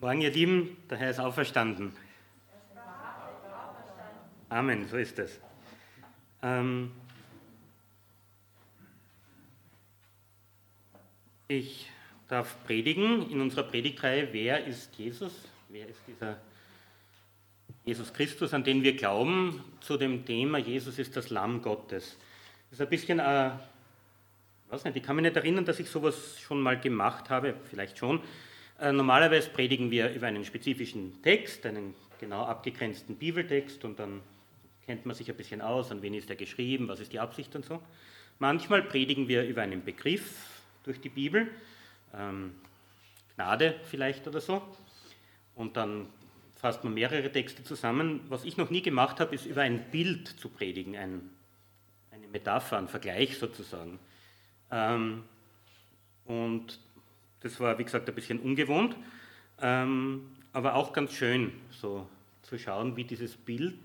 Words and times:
Morgen, 0.00 0.20
ihr 0.20 0.30
Lieben, 0.30 0.76
der 0.88 0.96
Herr 0.96 1.10
ist 1.10 1.18
auferstanden. 1.18 1.92
Amen, 4.48 4.86
so 4.86 4.96
ist 4.96 5.18
es. 5.18 5.40
Ähm 6.40 6.92
ich 11.48 11.90
darf 12.28 12.64
predigen 12.64 13.28
in 13.28 13.40
unserer 13.40 13.64
Predigtreihe 13.64 14.28
Wer 14.30 14.64
ist 14.68 14.94
Jesus? 14.94 15.32
Wer 15.68 15.88
ist 15.88 16.00
dieser 16.06 16.36
Jesus 17.84 18.12
Christus, 18.12 18.54
an 18.54 18.62
den 18.62 18.84
wir 18.84 18.94
glauben, 18.94 19.64
zu 19.80 19.96
dem 19.96 20.24
Thema 20.24 20.58
Jesus 20.58 21.00
ist 21.00 21.16
das 21.16 21.28
Lamm 21.30 21.60
Gottes. 21.60 22.16
Das 22.70 22.78
ist 22.78 22.86
ein 22.86 22.88
bisschen, 22.88 23.18
äh, 23.18 23.50
weiß 24.68 24.84
nicht, 24.84 24.96
ich 24.96 25.02
kann 25.02 25.16
mich 25.16 25.24
nicht 25.24 25.34
erinnern, 25.34 25.64
dass 25.64 25.80
ich 25.80 25.90
sowas 25.90 26.38
schon 26.38 26.60
mal 26.60 26.78
gemacht 26.78 27.30
habe, 27.30 27.56
vielleicht 27.68 27.98
schon. 27.98 28.22
Äh, 28.78 28.92
normalerweise 28.92 29.50
predigen 29.50 29.90
wir 29.90 30.10
über 30.10 30.28
einen 30.28 30.44
spezifischen 30.44 31.20
Text, 31.22 31.66
einen 31.66 31.94
genau 32.20 32.44
abgegrenzten 32.44 33.16
Bibeltext 33.16 33.84
und 33.84 33.98
dann 33.98 34.20
kennt 34.86 35.04
man 35.04 35.16
sich 35.16 35.28
ein 35.28 35.36
bisschen 35.36 35.60
aus, 35.60 35.90
an 35.90 36.00
wen 36.00 36.14
ist 36.14 36.30
er 36.30 36.36
geschrieben, 36.36 36.88
was 36.88 37.00
ist 37.00 37.12
die 37.12 37.20
Absicht 37.20 37.54
und 37.56 37.64
so. 37.64 37.82
Manchmal 38.38 38.82
predigen 38.82 39.26
wir 39.26 39.44
über 39.44 39.62
einen 39.62 39.84
Begriff 39.84 40.62
durch 40.84 41.00
die 41.00 41.08
Bibel, 41.08 41.48
ähm, 42.14 42.54
Gnade 43.34 43.74
vielleicht 43.84 44.26
oder 44.28 44.40
so, 44.40 44.62
und 45.56 45.76
dann 45.76 46.06
fasst 46.54 46.84
man 46.84 46.94
mehrere 46.94 47.30
Texte 47.32 47.64
zusammen. 47.64 48.20
Was 48.28 48.44
ich 48.44 48.56
noch 48.56 48.70
nie 48.70 48.82
gemacht 48.82 49.18
habe, 49.18 49.34
ist 49.34 49.46
über 49.46 49.62
ein 49.62 49.90
Bild 49.90 50.28
zu 50.28 50.48
predigen, 50.48 50.96
ein, 50.96 51.30
eine 52.12 52.28
Metapher, 52.28 52.78
ein 52.78 52.88
Vergleich 52.88 53.38
sozusagen. 53.38 53.98
Ähm, 54.70 55.24
und 56.24 56.78
das 57.40 57.60
war, 57.60 57.78
wie 57.78 57.84
gesagt, 57.84 58.08
ein 58.08 58.14
bisschen 58.14 58.40
ungewohnt, 58.40 58.96
ähm, 59.60 60.30
aber 60.52 60.74
auch 60.74 60.92
ganz 60.92 61.12
schön, 61.12 61.52
so 61.70 62.08
zu 62.42 62.58
schauen, 62.58 62.96
wie 62.96 63.04
dieses 63.04 63.36
Bild 63.36 63.78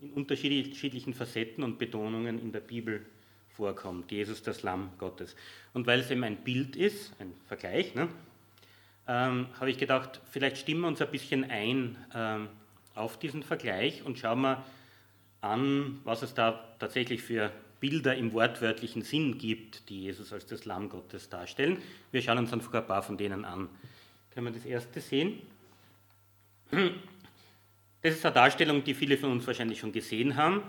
in 0.00 0.10
unterschiedlichen 0.10 1.14
Facetten 1.14 1.64
und 1.64 1.78
Betonungen 1.78 2.38
in 2.38 2.52
der 2.52 2.60
Bibel 2.60 3.04
vorkommt. 3.50 4.12
Jesus, 4.12 4.42
das 4.42 4.62
Lamm 4.62 4.90
Gottes. 4.98 5.34
Und 5.74 5.86
weil 5.86 6.00
es 6.00 6.10
eben 6.10 6.22
ein 6.22 6.36
Bild 6.36 6.76
ist, 6.76 7.12
ein 7.18 7.32
Vergleich, 7.46 7.94
ne, 7.94 8.08
ähm, 9.08 9.48
habe 9.58 9.70
ich 9.70 9.78
gedacht, 9.78 10.20
vielleicht 10.30 10.58
stimmen 10.58 10.82
wir 10.82 10.88
uns 10.88 11.00
ein 11.00 11.10
bisschen 11.10 11.50
ein 11.50 11.96
ähm, 12.14 12.48
auf 12.94 13.18
diesen 13.18 13.42
Vergleich 13.42 14.04
und 14.04 14.18
schauen 14.18 14.42
wir 14.42 14.64
an, 15.40 16.00
was 16.04 16.22
es 16.22 16.34
da 16.34 16.64
tatsächlich 16.78 17.22
für 17.22 17.50
Bilder 17.80 18.16
im 18.16 18.32
wortwörtlichen 18.32 19.02
Sinn 19.02 19.38
gibt, 19.38 19.88
die 19.88 20.02
Jesus 20.02 20.32
als 20.32 20.46
das 20.46 20.64
Lamm 20.64 20.88
Gottes 20.88 21.28
darstellen. 21.28 21.78
Wir 22.10 22.22
schauen 22.22 22.38
uns 22.38 22.52
einfach 22.52 22.74
ein 22.74 22.86
paar 22.86 23.02
von 23.02 23.16
denen 23.16 23.44
an. 23.44 23.68
Können 24.30 24.46
wir 24.46 24.52
das 24.52 24.64
erste 24.64 25.00
sehen? 25.00 25.40
Das 28.02 28.14
ist 28.14 28.24
eine 28.24 28.34
Darstellung, 28.34 28.84
die 28.84 28.94
viele 28.94 29.16
von 29.16 29.32
uns 29.32 29.46
wahrscheinlich 29.46 29.78
schon 29.78 29.92
gesehen 29.92 30.36
haben. 30.36 30.62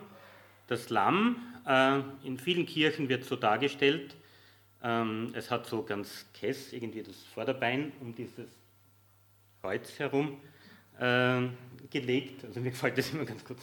Das 0.67 0.89
Lamm, 0.89 1.37
äh, 1.67 1.99
in 2.23 2.37
vielen 2.37 2.65
Kirchen 2.65 3.09
wird 3.09 3.23
so 3.23 3.35
dargestellt, 3.35 4.15
ähm, 4.81 5.31
es 5.33 5.52
hat 5.52 5.65
so 5.65 5.83
ganz 5.83 6.25
kess 6.33 6.71
irgendwie 6.71 7.03
das 7.03 7.17
Vorderbein 7.33 7.91
um 7.99 8.15
dieses 8.15 8.47
Kreuz 9.61 9.99
herum 9.99 10.39
äh, 10.99 11.41
gelegt. 11.89 12.45
Also 12.45 12.59
mir 12.61 12.71
gefällt 12.71 12.97
das 12.97 13.11
immer 13.11 13.25
ganz 13.25 13.43
gut, 13.43 13.57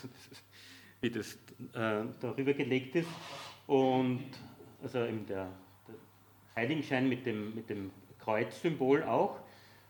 wie 1.06 1.10
das 1.10 1.34
äh, 1.74 2.04
darüber 2.20 2.52
gelegt 2.52 2.96
ist. 2.96 3.08
Und 3.66 4.24
also 4.82 5.04
eben 5.04 5.26
der, 5.26 5.48
der 5.86 5.94
Heiligenschein 6.56 7.08
mit 7.08 7.24
dem, 7.26 7.54
mit 7.54 7.70
dem 7.70 7.90
Kreuzsymbol 8.18 9.04
auch. 9.04 9.38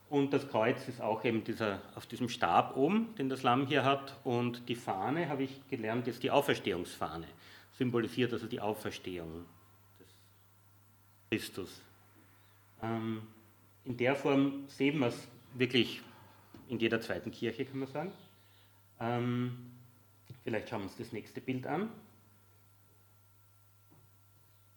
Und 0.09 0.33
das 0.33 0.49
Kreuz 0.49 0.87
ist 0.89 1.01
auch 1.01 1.25
eben 1.25 1.43
dieser, 1.43 1.81
auf 1.95 2.07
diesem 2.07 2.29
Stab 2.29 2.77
oben, 2.77 3.15
den 3.17 3.29
das 3.29 3.43
Lamm 3.43 3.67
hier 3.67 3.85
hat. 3.85 4.19
Und 4.25 4.69
die 4.69 4.77
Fahne, 4.77 5.29
habe 5.29 5.45
ich 5.45 5.67
gelernt, 5.69 6.07
ist 6.07 6.23
die 6.23 6.31
Auferstehungsfahne. 6.31 7.27
Symbolisiert 7.73 8.33
also 8.33 8.47
die 8.47 8.61
Auferstehung 8.61 9.47
des 9.99 10.09
Christus. 11.31 11.83
Ähm, 12.83 13.23
in 13.85 13.97
der 13.97 14.15
Form 14.15 14.65
sehen 14.69 14.99
wir 14.99 15.09
es 15.09 15.29
wirklich 15.55 16.03
in 16.69 16.79
jeder 16.79 17.01
zweiten 17.01 17.31
Kirche, 17.31 17.65
kann 17.65 17.79
man 17.79 17.89
sagen. 17.89 18.13
Ähm, 19.01 19.76
vielleicht 20.47 20.69
schauen 20.69 20.83
wir 20.83 20.85
uns 20.85 20.97
das 20.97 21.11
nächste 21.11 21.41
Bild 21.41 21.67
an. 21.67 21.91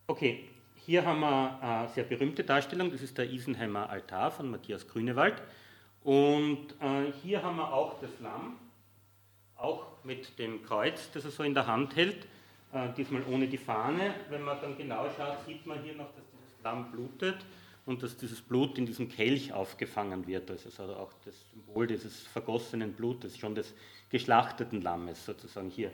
Okay, 0.07 0.49
hier 0.75 1.05
haben 1.05 1.19
wir 1.19 1.61
eine 1.61 1.89
sehr 1.89 2.05
berühmte 2.05 2.43
Darstellung, 2.43 2.89
das 2.89 3.03
ist 3.03 3.19
der 3.19 3.29
Isenheimer 3.29 3.87
Altar 3.87 4.31
von 4.31 4.49
Matthias 4.49 4.87
Grünewald. 4.87 5.39
Und 6.03 6.71
äh, 6.81 7.11
hier 7.21 7.43
haben 7.43 7.57
wir 7.57 7.71
auch 7.71 8.01
das 8.01 8.09
Lamm, 8.19 8.57
auch 9.57 10.03
mit 10.03 10.39
dem 10.39 10.63
Kreuz, 10.63 11.11
das 11.11 11.25
er 11.25 11.29
so 11.29 11.43
in 11.43 11.53
der 11.53 11.67
Hand 11.67 11.95
hält, 11.95 12.25
äh, 12.73 12.91
diesmal 12.97 13.21
ohne 13.31 13.47
die 13.47 13.59
Fahne. 13.59 14.15
Wenn 14.31 14.41
man 14.41 14.59
dann 14.61 14.75
genau 14.75 15.05
schaut, 15.15 15.45
sieht 15.45 15.67
man 15.67 15.83
hier 15.83 15.93
noch, 15.93 16.11
dass 16.15 16.23
dieses 16.31 16.63
Lamm 16.63 16.91
blutet 16.91 17.45
und 17.85 18.01
dass 18.01 18.17
dieses 18.17 18.41
Blut 18.41 18.79
in 18.79 18.87
diesem 18.87 19.07
Kelch 19.07 19.53
aufgefangen 19.53 20.25
wird. 20.25 20.49
Das 20.49 20.65
ist 20.65 20.79
also 20.79 20.95
auch 20.95 21.13
das 21.25 21.35
Symbol 21.51 21.85
dieses 21.85 22.21
vergossenen 22.21 22.93
Blutes, 22.93 23.37
schon 23.37 23.53
des 23.53 23.75
geschlachteten 24.09 24.81
Lammes 24.81 25.25
sozusagen 25.25 25.69
hier 25.69 25.91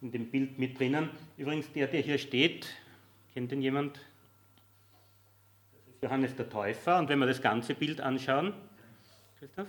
in 0.00 0.12
dem 0.12 0.30
Bild 0.30 0.58
mit 0.58 0.78
drinnen. 0.78 1.10
Übrigens, 1.36 1.70
der, 1.72 1.86
der 1.88 2.00
hier 2.00 2.18
steht, 2.18 2.68
Kennt 3.38 3.52
den 3.52 3.62
jemand? 3.62 3.96
Das 3.96 5.94
ist 5.94 6.02
Johannes 6.02 6.34
der 6.34 6.48
Täufer. 6.48 6.98
Und 6.98 7.08
wenn 7.08 7.20
wir 7.20 7.26
das 7.26 7.40
ganze 7.40 7.72
Bild 7.74 8.00
anschauen, 8.00 8.52
Christoph? 9.38 9.68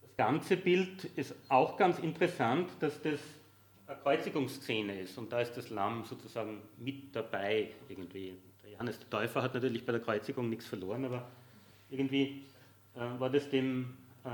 Das 0.00 0.16
ganze 0.16 0.56
Bild 0.56 1.04
ist 1.16 1.34
auch 1.50 1.76
ganz 1.76 1.98
interessant, 1.98 2.70
dass 2.80 3.02
das 3.02 3.20
eine 3.86 3.98
Kreuzigungsszene 3.98 5.00
ist. 5.00 5.18
Und 5.18 5.30
da 5.30 5.42
ist 5.42 5.54
das 5.54 5.68
Lamm 5.68 6.04
sozusagen 6.06 6.62
mit 6.78 7.14
dabei 7.14 7.72
irgendwie. 7.90 8.38
Der 8.62 8.70
Johannes 8.70 8.98
der 8.98 9.10
Täufer 9.10 9.42
hat 9.42 9.52
natürlich 9.52 9.84
bei 9.84 9.92
der 9.92 10.00
Kreuzigung 10.00 10.48
nichts 10.48 10.64
verloren, 10.64 11.04
aber 11.04 11.28
irgendwie 11.90 12.46
äh, 12.94 13.00
war 13.18 13.28
das 13.28 13.50
dem 13.50 13.98
äh, 14.24 14.28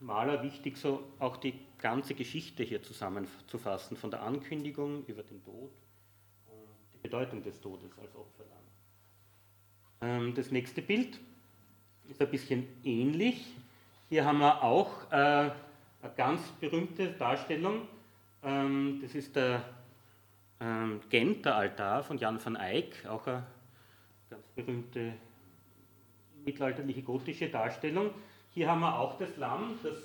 Maler 0.00 0.42
wichtig, 0.42 0.76
so 0.76 1.02
auch 1.18 1.36
die 1.36 1.54
ganze 1.78 2.14
Geschichte 2.14 2.62
hier 2.62 2.82
zusammenzufassen, 2.82 3.96
von 3.96 4.10
der 4.10 4.22
Ankündigung 4.22 5.04
über 5.06 5.22
den 5.22 5.42
Tod 5.44 5.70
Bedeutung 7.02 7.42
des 7.42 7.60
Todes 7.60 7.90
als 7.98 8.14
Opferlamm. 8.14 8.58
Ähm, 10.02 10.34
das 10.34 10.50
nächste 10.50 10.82
Bild 10.82 11.18
ist 12.08 12.20
ein 12.20 12.30
bisschen 12.30 12.66
ähnlich. 12.84 13.54
Hier 14.08 14.24
haben 14.24 14.38
wir 14.38 14.62
auch 14.62 15.10
äh, 15.10 15.16
eine 15.16 15.52
ganz 16.16 16.42
berühmte 16.60 17.12
Darstellung. 17.12 17.88
Ähm, 18.42 18.98
das 19.02 19.14
ist 19.14 19.36
der 19.36 19.64
ähm, 20.60 21.00
Genter 21.08 21.56
Altar 21.56 22.02
von 22.02 22.18
Jan 22.18 22.44
van 22.44 22.56
Eyck, 22.56 23.06
auch 23.06 23.26
eine 23.26 23.46
ganz 24.28 24.46
berühmte 24.54 25.14
mittelalterliche 26.44 27.02
gotische 27.02 27.48
Darstellung. 27.48 28.10
Hier 28.52 28.68
haben 28.68 28.80
wir 28.80 28.98
auch 28.98 29.18
das 29.18 29.36
Lamm, 29.36 29.78
das 29.82 29.96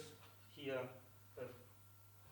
hier 0.55 0.89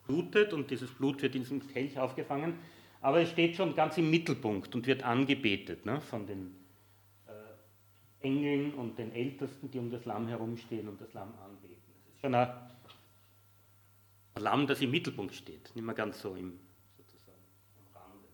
blutet 0.06 0.52
und 0.52 0.70
dieses 0.70 0.90
Blut 0.90 1.22
wird 1.22 1.34
in 1.34 1.42
diesem 1.42 1.66
Kelch 1.68 1.98
aufgefangen 1.98 2.58
aber 3.04 3.20
es 3.20 3.28
steht 3.28 3.54
schon 3.54 3.74
ganz 3.74 3.98
im 3.98 4.08
Mittelpunkt 4.08 4.74
und 4.74 4.86
wird 4.86 5.02
angebetet 5.02 5.84
ne, 5.84 6.00
von 6.00 6.26
den 6.26 6.56
äh, 7.26 8.26
Engeln 8.26 8.72
und 8.72 8.98
den 8.98 9.12
Ältesten, 9.12 9.70
die 9.70 9.78
um 9.78 9.90
das 9.90 10.06
Lamm 10.06 10.26
herumstehen 10.26 10.88
und 10.88 10.98
das 10.98 11.12
Lamm 11.12 11.34
anbeten. 11.44 11.76
Es 12.08 12.14
ist 12.14 12.20
schon 12.22 12.34
ein, 12.34 12.48
Lamm, 14.38 14.66
das 14.66 14.80
im 14.80 14.90
Mittelpunkt 14.90 15.34
steht, 15.34 15.70
nicht 15.76 15.84
mehr 15.84 15.94
ganz 15.94 16.18
so 16.22 16.34
im, 16.34 16.58
sozusagen, 16.96 17.36
am 17.76 17.94
Rande. 17.94 18.28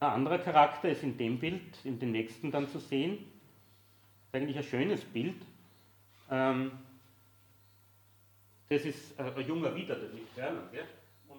Wie 0.00 0.04
ein 0.04 0.12
anderer 0.12 0.38
Charakter 0.38 0.88
ist 0.88 1.04
in 1.04 1.16
dem 1.16 1.38
Bild, 1.38 1.78
in 1.84 2.00
dem 2.00 2.10
nächsten 2.10 2.50
dann 2.50 2.68
zu 2.68 2.80
sehen. 2.80 3.18
Eigentlich 4.34 4.56
ein 4.56 4.64
schönes 4.64 5.04
Bild. 5.04 5.36
Ähm, 6.28 6.72
das 8.68 8.84
ist 8.84 9.16
ein 9.20 9.46
junger 9.46 9.72
Wider, 9.76 9.94
der 9.94 10.08
nicht 10.08 10.36
Werner, 10.36 10.68
gell? 10.72 10.88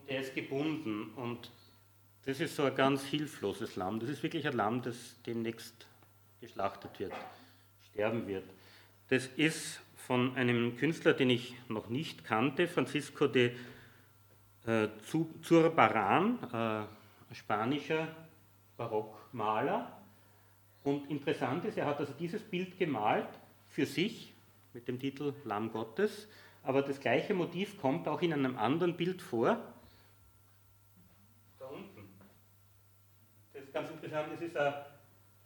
der 0.08 0.22
ist 0.22 0.34
gebunden 0.34 1.12
und 1.18 1.52
das 2.26 2.40
ist 2.40 2.56
so 2.56 2.64
ein 2.64 2.74
ganz 2.74 3.04
hilfloses 3.04 3.76
Lamm. 3.76 4.00
Das 4.00 4.08
ist 4.08 4.24
wirklich 4.24 4.48
ein 4.48 4.54
Lamm, 4.54 4.82
das 4.82 4.96
demnächst 5.26 5.88
geschlachtet 6.40 6.98
wird, 6.98 7.12
sterben 7.92 8.26
wird. 8.28 8.46
Das 9.10 9.28
ist 9.28 9.82
von 9.98 10.34
einem 10.38 10.78
Künstler, 10.78 11.12
den 11.12 11.32
ich 11.32 11.54
noch 11.68 11.90
nicht 11.90 12.24
kannte, 12.24 12.66
Francisco 12.66 13.28
de 13.28 13.58
äh, 14.68 14.88
Zurbaran, 15.42 16.88
äh, 17.30 17.36
spanischer 17.36 18.08
Barockmaler. 18.78 19.95
Und 20.86 21.10
interessant 21.10 21.66
ist, 21.66 21.78
er 21.78 21.86
hat 21.86 22.00
also 22.00 22.14
dieses 22.14 22.42
Bild 22.42 22.78
gemalt 22.80 23.28
für 23.70 23.86
sich 23.86 24.34
mit 24.74 24.88
dem 24.88 25.00
Titel 25.00 25.34
Lamm 25.44 25.72
Gottes, 25.72 26.30
aber 26.64 26.82
das 26.82 27.00
gleiche 27.00 27.34
Motiv 27.34 27.78
kommt 27.82 28.08
auch 28.08 28.22
in 28.22 28.32
einem 28.32 28.58
anderen 28.58 28.96
Bild 28.96 29.22
vor, 29.22 29.60
ganz 33.76 33.92
interessant, 33.92 34.30
es 34.34 34.42
ist 34.42 34.58
ein 34.58 34.74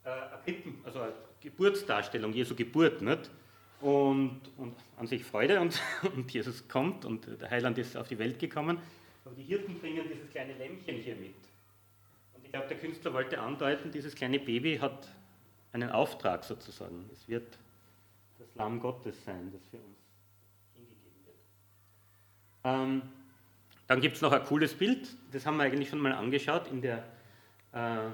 äh, 0.06 0.10
eine 0.10 0.74
also 0.86 1.02
eine 1.02 1.14
Geburtsdarstellung, 1.42 2.32
Jesu 2.32 2.56
Geburt, 2.56 3.02
nicht? 3.02 3.30
Und, 3.82 4.42
und 4.58 4.76
an 4.98 5.08
sich 5.08 5.24
Freude 5.24 5.60
und, 5.60 5.82
und 6.16 6.32
Jesus 6.32 6.68
kommt 6.68 7.06
und 7.06 7.28
der 7.42 7.50
Heiland 7.50 7.78
ist 7.78 7.98
auf 7.98 8.08
die 8.08 8.20
Welt 8.20 8.38
gekommen. 8.38 8.78
Aber 9.26 9.36
die 9.36 9.44
Hirten 9.44 9.80
bringen 9.80 10.04
dieses 10.14 10.30
kleine 10.30 10.54
Lämmchen 10.54 10.98
hier 10.98 11.16
mit. 11.16 11.34
Und 12.36 12.44
ich 12.44 12.52
glaube, 12.52 12.68
der 12.68 12.78
Künstler 12.78 13.14
wollte 13.14 13.40
andeuten, 13.40 13.92
dieses 13.92 14.14
kleine 14.16 14.40
Baby 14.40 14.78
hat 14.78 15.08
einen 15.72 15.90
Auftrag 15.90 16.44
sozusagen. 16.44 17.10
Es 17.14 17.28
wird 17.28 17.58
das 18.38 18.56
Lamm 18.56 18.80
Gottes 18.80 19.24
sein, 19.24 19.52
das 19.52 19.62
für 19.68 19.78
uns 19.78 19.98
hingegeben 20.76 21.26
wird. 21.26 21.38
Ähm, 22.64 23.02
dann 23.88 24.02
gibt 24.02 24.16
es 24.16 24.22
noch 24.22 24.32
ein 24.32 24.44
cooles 24.44 24.74
Bild, 24.74 25.08
das 25.32 25.46
haben 25.46 25.58
wir 25.58 25.64
eigentlich 25.64 25.90
schon 25.90 26.00
mal 26.00 26.14
angeschaut 26.14 26.68
in 26.72 26.82
der 26.82 27.04
äh, 27.72 28.10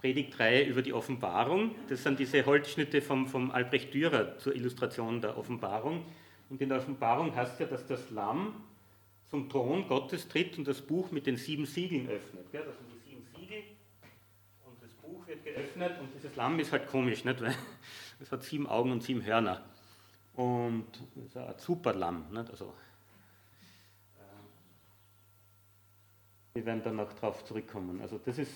Predigtreihe 0.00 0.64
über 0.64 0.80
die 0.80 0.94
Offenbarung. 0.94 1.74
Das 1.88 2.02
sind 2.02 2.18
diese 2.18 2.44
Holzschnitte 2.46 3.02
vom, 3.02 3.28
vom 3.28 3.50
Albrecht 3.50 3.92
Dürer 3.92 4.38
zur 4.38 4.54
Illustration 4.56 5.20
der 5.20 5.36
Offenbarung. 5.36 6.06
Und 6.48 6.60
in 6.60 6.70
der 6.70 6.78
Offenbarung 6.78 7.34
heißt 7.36 7.60
ja, 7.60 7.66
dass 7.66 7.86
das 7.86 8.10
Lamm 8.10 8.54
zum 9.28 9.48
Thron 9.48 9.86
Gottes 9.86 10.26
tritt 10.26 10.58
und 10.58 10.66
das 10.66 10.80
Buch 10.80 11.10
mit 11.10 11.26
den 11.26 11.36
sieben 11.36 11.66
Siegeln 11.66 12.08
öffnet. 12.08 12.50
Gell? 12.50 12.64
Das 12.64 12.76
sind 12.78 12.88
die 12.92 13.10
sieben 13.10 13.26
Siegel 13.36 13.62
und 14.64 14.82
das 14.82 14.92
Buch 14.94 15.19
wird 15.30 15.44
geöffnet 15.44 15.98
und 16.00 16.12
dieses 16.14 16.36
Lamm 16.36 16.58
ist 16.58 16.72
halt 16.72 16.88
komisch, 16.88 17.24
nicht? 17.24 17.40
weil 17.40 17.54
es 18.20 18.30
hat 18.30 18.42
sieben 18.42 18.66
Augen 18.66 18.92
und 18.92 19.02
sieben 19.02 19.24
Hörner. 19.24 19.64
Und 20.34 20.86
es 21.16 21.26
ist 21.26 21.36
ein 21.36 21.54
super 21.58 21.94
Lamm. 21.94 22.26
Nicht? 22.30 22.50
Also, 22.50 22.74
äh, 24.16 24.20
wir 26.54 26.66
werden 26.66 26.82
dann 26.82 26.96
noch 26.96 27.12
darauf 27.12 27.44
zurückkommen. 27.44 28.00
Also 28.00 28.18
das 28.18 28.38
ist 28.38 28.52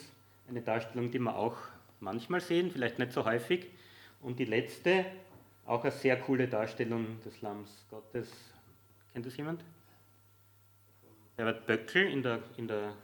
eine 0.49 0.61
Darstellung, 0.61 1.11
die 1.11 1.19
wir 1.19 1.37
auch 1.37 1.57
manchmal 2.01 2.41
sehen, 2.41 2.71
vielleicht 2.71 2.99
nicht 2.99 3.13
so 3.13 3.25
häufig. 3.25 3.71
Und 4.21 4.39
die 4.39 4.45
letzte, 4.45 5.07
auch 5.67 5.83
eine 5.83 5.93
sehr 5.93 6.19
coole 6.21 6.49
Darstellung 6.49 7.21
des 7.25 7.41
Lamms 7.41 7.87
Gottes. 7.91 8.31
Kennt 9.13 9.27
das 9.27 9.37
jemand? 9.37 9.65
Herbert 11.37 11.67
Böckel 11.67 12.11
in 12.11 12.23
der, 12.23 12.43
in 12.57 12.69
der 12.69 12.95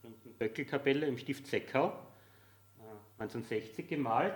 berühmten 0.00 0.32
Böckelkapelle 0.38 1.06
im 1.06 1.18
Stift 1.18 1.46
Seckau, 1.46 1.96
1960 3.18 3.78
äh, 3.78 3.82
gemalt. 3.88 4.34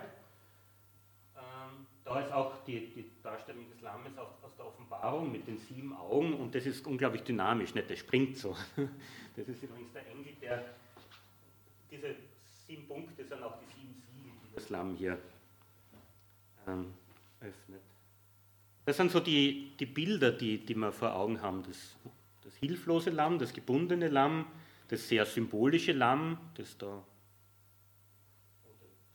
Ähm, 1.35 1.85
da 2.03 2.19
ist 2.21 2.31
auch 2.31 2.63
die, 2.65 2.87
die 2.93 3.11
Darstellung 3.21 3.69
des 3.69 3.81
Lammes 3.81 4.17
aus, 4.17 4.29
aus, 4.41 4.55
der 4.55 4.67
Offenbarung 4.67 5.31
mit 5.31 5.47
den 5.47 5.57
sieben 5.57 5.95
Augen 5.95 6.33
und 6.33 6.55
das 6.55 6.65
ist 6.65 6.85
unglaublich 6.87 7.23
dynamisch, 7.23 7.73
nicht? 7.75 7.89
Das 7.89 7.99
springt 7.99 8.37
so. 8.37 8.55
Das 9.35 9.47
ist 9.47 9.63
übrigens 9.63 9.93
der 9.93 10.05
Engel, 10.07 10.33
der 10.41 10.65
diese 11.89 12.13
sieben 12.67 12.85
Punkte 12.87 13.23
sind 13.23 13.41
auch 13.41 13.57
die 13.59 13.73
sieben 13.73 13.95
Siegel, 14.01 14.31
die 14.43 14.55
das 14.55 14.69
Lamm 14.69 14.95
hier 14.95 15.17
ähm, 16.67 16.93
öffnet. 17.39 17.81
Das 18.85 18.97
sind 18.97 19.11
so 19.11 19.19
die, 19.19 19.71
die 19.79 19.85
Bilder, 19.85 20.31
die, 20.31 20.57
die 20.57 20.75
wir 20.75 20.91
vor 20.91 21.15
Augen 21.15 21.41
haben. 21.41 21.63
Das, 21.63 21.95
das 22.43 22.55
hilflose 22.57 23.11
Lamm, 23.11 23.39
das 23.39 23.53
gebundene 23.53 24.09
Lamm, 24.09 24.47
das 24.87 25.07
sehr 25.07 25.25
symbolische 25.25 25.93
Lamm, 25.93 26.37
das 26.55 26.77
da 26.77 27.01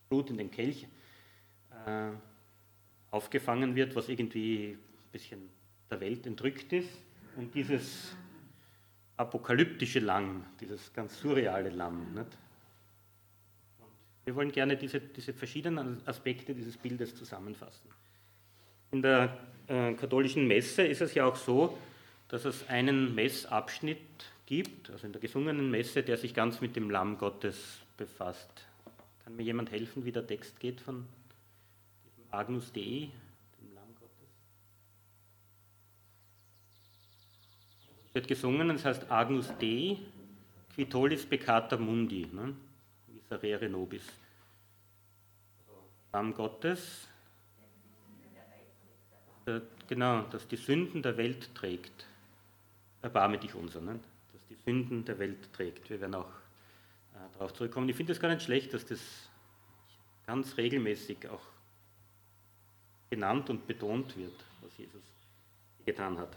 Blut 0.09 0.31
in 0.31 0.39
den 0.39 0.51
Kelch 0.51 0.87
äh, 1.87 2.11
aufgefangen 3.11 3.75
wird, 3.75 3.95
was 3.95 4.09
irgendwie 4.09 4.71
ein 4.71 5.13
bisschen 5.13 5.49
der 5.91 6.01
Welt 6.01 6.27
entrückt 6.27 6.73
ist. 6.73 6.91
Und 7.37 7.55
dieses 7.55 8.17
apokalyptische 9.17 10.01
Lamm, 10.01 10.45
dieses 10.61 10.93
ganz 10.93 11.19
surreale 11.21 11.71
Lamm. 11.71 12.15
Nicht? 12.15 12.39
Wir 14.25 14.35
wollen 14.35 14.51
gerne 14.51 14.77
diese, 14.77 15.01
diese 15.01 15.33
verschiedenen 15.33 16.01
Aspekte 16.07 16.55
dieses 16.55 16.77
Bildes 16.77 17.15
zusammenfassen. 17.15 17.89
In 18.91 19.03
der 19.03 19.39
äh, 19.67 19.93
katholischen 19.95 20.47
Messe 20.47 20.83
ist 20.83 21.01
es 21.01 21.15
ja 21.15 21.27
auch 21.27 21.37
so, 21.37 21.77
dass 22.29 22.45
es 22.45 22.69
einen 22.69 23.15
Messabschnitt 23.15 23.99
gibt, 24.47 24.91
also 24.91 25.07
in 25.07 25.13
der 25.13 25.21
gesungenen 25.21 25.71
Messe, 25.71 26.03
der 26.03 26.17
sich 26.17 26.35
ganz 26.35 26.61
mit 26.61 26.75
dem 26.77 26.91
Lamm 26.91 27.19
Gottes 27.19 27.81
befasst. 27.97 28.67
Kann 29.25 29.37
mir 29.37 29.43
jemand 29.43 29.71
helfen, 29.71 30.05
wie 30.05 30.13
der 30.13 30.27
Text 30.27 30.61
geht 30.61 30.81
von 30.81 31.07
Agnus 32.31 32.73
Dei, 32.73 33.11
dem 33.59 33.75
Lamm 33.75 33.95
Gottes? 33.99 34.29
Es 38.07 38.15
wird 38.15 38.29
gesungen, 38.29 38.69
es 38.71 38.85
heißt 38.85 39.11
Agnus 39.11 39.49
Dei, 39.59 39.99
qui 40.75 40.87
tollis 40.87 41.25
peccata 41.25 41.79
mundi. 41.79 42.27
Ne? 42.27 42.55
Miserere 43.07 43.69
nobis. 43.69 44.05
Lamm 46.13 46.35
Gottes, 46.35 47.09
der, 49.47 49.63
genau, 49.89 50.23
dass 50.23 50.47
die 50.47 50.57
Sünden 50.57 51.03
der 51.03 51.17
Welt 51.17 51.55
trägt. 51.55 52.07
Erbarme 53.03 53.39
dich 53.39 53.55
unser, 53.55 53.81
ne? 53.81 53.99
dass 54.33 54.47
die 54.49 54.55
Sünden 54.55 55.05
der 55.05 55.19
Welt 55.19 55.53
trägt. 55.53 55.89
Wir 55.91 56.01
werden 56.01 56.15
auch 56.15 56.31
darauf 57.33 57.53
zurückkommen. 57.53 57.89
Ich 57.89 57.97
finde 57.97 58.13
es 58.13 58.21
gar 58.21 58.29
nicht 58.29 58.43
schlecht, 58.43 58.75
dass 58.75 58.85
das 58.87 59.01
ganz 60.27 60.57
regelmäßig 60.57 61.29
auch 61.29 61.43
genannt 63.11 63.51
und 63.51 63.67
betont 63.67 64.17
wird, 64.17 64.45
was 64.63 64.77
Jesus 64.77 65.03
getan 65.85 66.19
hat. 66.19 66.37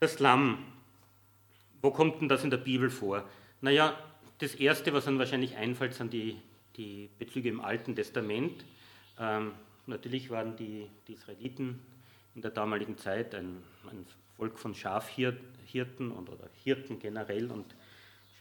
Das 0.00 0.18
Lamm, 0.18 0.58
wo 1.80 1.90
kommt 1.90 2.20
denn 2.20 2.28
das 2.28 2.44
in 2.44 2.50
der 2.50 2.58
Bibel 2.58 2.90
vor? 2.90 3.28
Naja, 3.60 3.96
das 4.38 4.54
Erste, 4.54 4.92
was 4.92 5.04
dann 5.04 5.18
wahrscheinlich 5.18 5.56
einfällt, 5.56 5.94
sind 5.94 6.12
die, 6.12 6.36
die 6.76 7.08
Bezüge 7.18 7.48
im 7.48 7.60
Alten 7.60 7.94
Testament. 7.94 8.64
Ähm, 9.18 9.52
natürlich 9.86 10.30
waren 10.30 10.56
die, 10.56 10.88
die, 11.06 11.12
Israeliten 11.12 11.78
in 12.34 12.42
der 12.42 12.50
damaligen 12.50 12.98
Zeit 12.98 13.34
ein, 13.34 13.62
ein 13.90 14.04
Volk 14.36 14.58
von 14.58 14.74
Schafhirten 14.74 16.10
und, 16.10 16.28
oder 16.28 16.48
Hirten 16.64 16.98
generell 16.98 17.50
und 17.50 17.74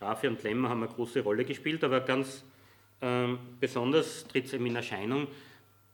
Schafe 0.01 0.27
und 0.27 0.41
Lämmer 0.41 0.69
haben 0.69 0.81
eine 0.81 0.91
große 0.91 1.21
Rolle 1.21 1.45
gespielt, 1.45 1.83
aber 1.83 1.99
ganz 1.99 2.43
ähm, 3.01 3.37
besonders 3.59 4.27
tritt 4.27 4.47
es 4.47 4.53
eben 4.53 4.65
in 4.65 4.75
Erscheinung 4.75 5.27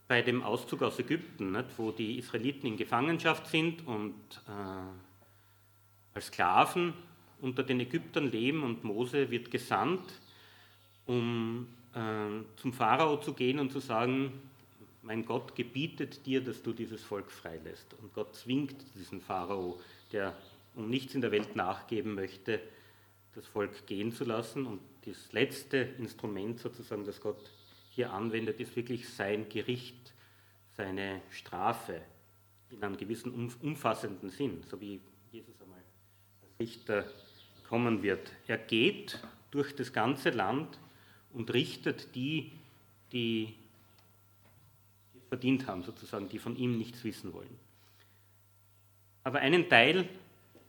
bei 0.08 0.22
dem 0.22 0.44
Auszug 0.44 0.82
aus 0.84 0.98
Ägypten, 0.98 1.52
nicht, 1.52 1.66
wo 1.76 1.92
die 1.92 2.18
Israeliten 2.18 2.68
in 2.68 2.78
Gefangenschaft 2.78 3.48
sind 3.48 3.86
und 3.86 4.16
äh, 4.48 6.14
als 6.14 6.28
Sklaven 6.28 6.94
unter 7.42 7.64
den 7.64 7.82
Ägyptern 7.82 8.32
leben 8.32 8.64
und 8.64 8.86
Mose 8.86 9.30
wird 9.30 9.52
gesandt, 9.52 10.10
um 11.06 11.68
äh, 11.94 12.00
zum 12.56 12.72
Pharao 12.72 13.18
zu 13.18 13.34
gehen 13.34 13.60
und 13.60 13.74
zu 13.74 13.82
sagen, 13.82 14.32
mein 15.02 15.26
Gott 15.26 15.54
gebietet 15.54 16.26
dir, 16.26 16.42
dass 16.42 16.64
du 16.64 16.72
dieses 16.72 17.04
Volk 17.04 17.30
freilässt. 17.30 17.94
Und 18.02 18.14
Gott 18.14 18.38
zwingt 18.38 18.78
diesen 18.96 19.20
Pharao, 19.20 19.82
der 20.14 20.34
um 20.76 20.90
nichts 20.90 21.14
in 21.14 21.20
der 21.20 21.34
Welt 21.34 21.58
nachgeben 21.58 22.16
möchte, 22.16 22.62
das 23.38 23.46
Volk 23.46 23.86
gehen 23.86 24.12
zu 24.12 24.26
lassen. 24.26 24.66
Und 24.66 24.82
das 25.06 25.32
letzte 25.32 25.78
Instrument 25.78 26.60
sozusagen, 26.60 27.06
das 27.06 27.22
Gott 27.22 27.50
hier 27.92 28.12
anwendet, 28.12 28.60
ist 28.60 28.76
wirklich 28.76 29.08
sein 29.08 29.48
Gericht, 29.48 30.14
seine 30.76 31.22
Strafe 31.30 32.02
in 32.70 32.84
einem 32.84 32.98
gewissen 32.98 33.32
umfassenden 33.62 34.30
Sinn, 34.30 34.64
so 34.70 34.82
wie 34.82 35.00
Jesus 35.32 35.62
einmal 35.62 35.80
als 36.42 36.60
Richter 36.60 37.06
kommen 37.70 38.04
wird. 38.04 38.32
Er 38.48 38.58
geht 38.58 39.20
durch 39.52 39.76
das 39.76 39.94
ganze 39.94 40.32
Land 40.32 40.78
und 41.32 41.54
richtet 41.54 42.16
die, 42.16 42.52
die 43.12 43.56
verdient 45.30 45.68
haben, 45.68 45.84
sozusagen, 45.84 46.28
die 46.28 46.40
von 46.40 46.56
ihm 46.56 46.78
nichts 46.78 47.04
wissen 47.04 47.34
wollen. 47.34 47.60
Aber 49.24 49.40
einen 49.40 49.70
Teil 49.70 50.08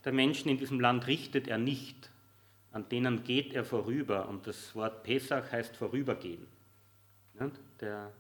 der 0.05 0.13
Menschen 0.13 0.51
in 0.51 0.59
diesem 0.59 0.81
Land 0.81 1.07
richtet 1.07 1.49
er 1.49 1.59
nicht, 1.59 2.11
an 2.73 2.89
denen 2.89 3.25
geht 3.25 3.55
er 3.55 3.65
vorüber. 3.65 4.29
Und 4.29 4.47
das 4.47 4.75
Wort 4.75 5.03
Pesach 5.03 5.53
heißt 5.53 5.77
vorübergehen. 5.77 6.47
Der 7.81 8.13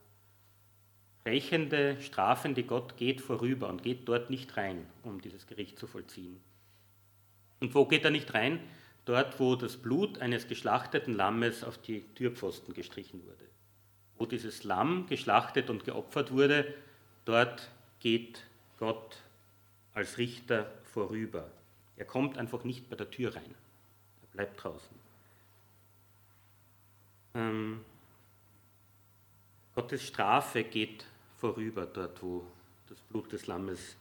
rächende, 1.24 2.00
strafende 2.00 2.62
Gott 2.62 2.96
geht 2.96 3.20
vorüber 3.20 3.68
und 3.68 3.82
geht 3.82 4.08
dort 4.08 4.30
nicht 4.30 4.56
rein, 4.56 4.86
um 5.02 5.20
dieses 5.20 5.46
Gericht 5.46 5.78
zu 5.78 5.86
vollziehen. 5.86 6.40
Und 7.60 7.74
wo 7.74 7.86
geht 7.86 8.04
er 8.04 8.10
nicht 8.10 8.32
rein? 8.34 8.60
Dort, 9.04 9.40
wo 9.40 9.56
das 9.56 9.76
Blut 9.76 10.18
eines 10.18 10.48
geschlachteten 10.48 11.14
Lammes 11.14 11.64
auf 11.64 11.78
die 11.78 12.02
Türpfosten 12.14 12.74
gestrichen 12.74 13.24
wurde. 13.24 13.44
Wo 14.16 14.26
dieses 14.26 14.64
Lamm 14.64 15.06
geschlachtet 15.06 15.70
und 15.70 15.84
geopfert 15.84 16.30
wurde, 16.30 16.72
dort 17.24 17.70
geht 18.00 18.44
Gott 18.78 19.16
als 19.92 20.18
Richter 20.18 20.70
vorüber. 20.84 21.50
Er 21.96 22.04
kommt 22.04 22.38
einfach 22.38 22.64
nicht 22.64 22.88
bei 22.88 22.96
der 22.96 23.10
Tür 23.10 23.34
rein. 23.34 23.54
Bleibt 24.38 24.62
draußen. 24.62 24.96
Ähm, 27.34 27.84
Gottes 29.74 30.06
Strafe 30.06 30.62
geht 30.62 31.04
vorüber 31.38 31.86
dort, 31.86 32.22
wo 32.22 32.46
das 32.88 33.00
Blut 33.00 33.32
des 33.32 33.48
Lammes 33.48 33.96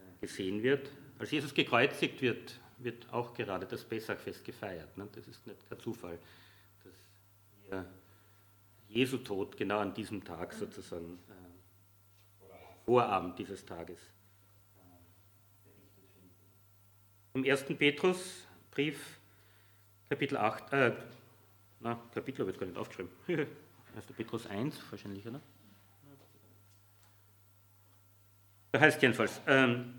äh, 0.00 0.20
gesehen 0.20 0.64
wird. 0.64 0.90
Als 1.16 1.30
Jesus 1.30 1.54
gekreuzigt 1.54 2.20
wird, 2.22 2.58
wird 2.78 3.08
auch 3.12 3.34
gerade 3.34 3.64
das 3.64 3.84
Pessachfest 3.84 4.44
gefeiert. 4.44 4.98
Ne? 4.98 5.06
Das 5.14 5.28
ist 5.28 5.46
nicht 5.46 5.68
kein 5.68 5.78
Zufall, 5.78 6.18
dass 6.82 7.70
wir 7.70 7.86
Jesu 8.88 9.18
Tod 9.18 9.56
genau 9.56 9.78
an 9.78 9.94
diesem 9.94 10.24
Tag 10.24 10.54
sozusagen, 10.54 11.20
äh, 11.28 12.44
Vorabend 12.84 13.38
dieses 13.38 13.64
Tages. 13.64 14.00
Im 17.34 17.44
1. 17.44 17.66
Petrusbrief, 17.78 19.20
Kapitel 20.12 20.36
8, 20.36 20.72
äh, 20.74 20.92
na, 21.80 21.98
Kapitel 22.12 22.40
habe 22.40 22.50
ich 22.50 22.56
jetzt 22.56 22.60
gar 22.60 22.66
nicht 22.66 22.76
aufgeschrieben. 22.76 23.10
1. 23.96 24.06
Petrus 24.14 24.46
1 24.46 24.78
wahrscheinlich, 24.90 25.26
oder? 25.26 25.40
Da 28.72 28.80
heißt 28.80 29.00
jedenfalls, 29.00 29.40
ähm, 29.46 29.94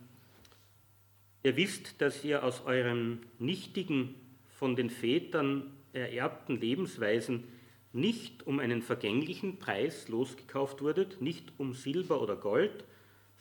ihr 1.42 1.56
wisst, 1.56 2.00
dass 2.00 2.24
ihr 2.24 2.44
aus 2.44 2.64
euren 2.64 3.26
nichtigen, 3.40 4.14
von 4.52 4.76
den 4.76 4.92
Vätern 4.92 5.72
ererbten 5.94 6.62
Lebensweisen 6.62 7.46
nicht 7.92 8.46
um 8.46 8.60
einen 8.60 8.84
vergänglichen 8.84 9.58
Preis 9.58 10.10
losgekauft 10.10 10.84
wurdet, 10.84 11.22
nicht 11.22 11.54
um 11.58 11.74
Silber 11.74 12.22
oder 12.22 12.36
Gold, 12.36 12.86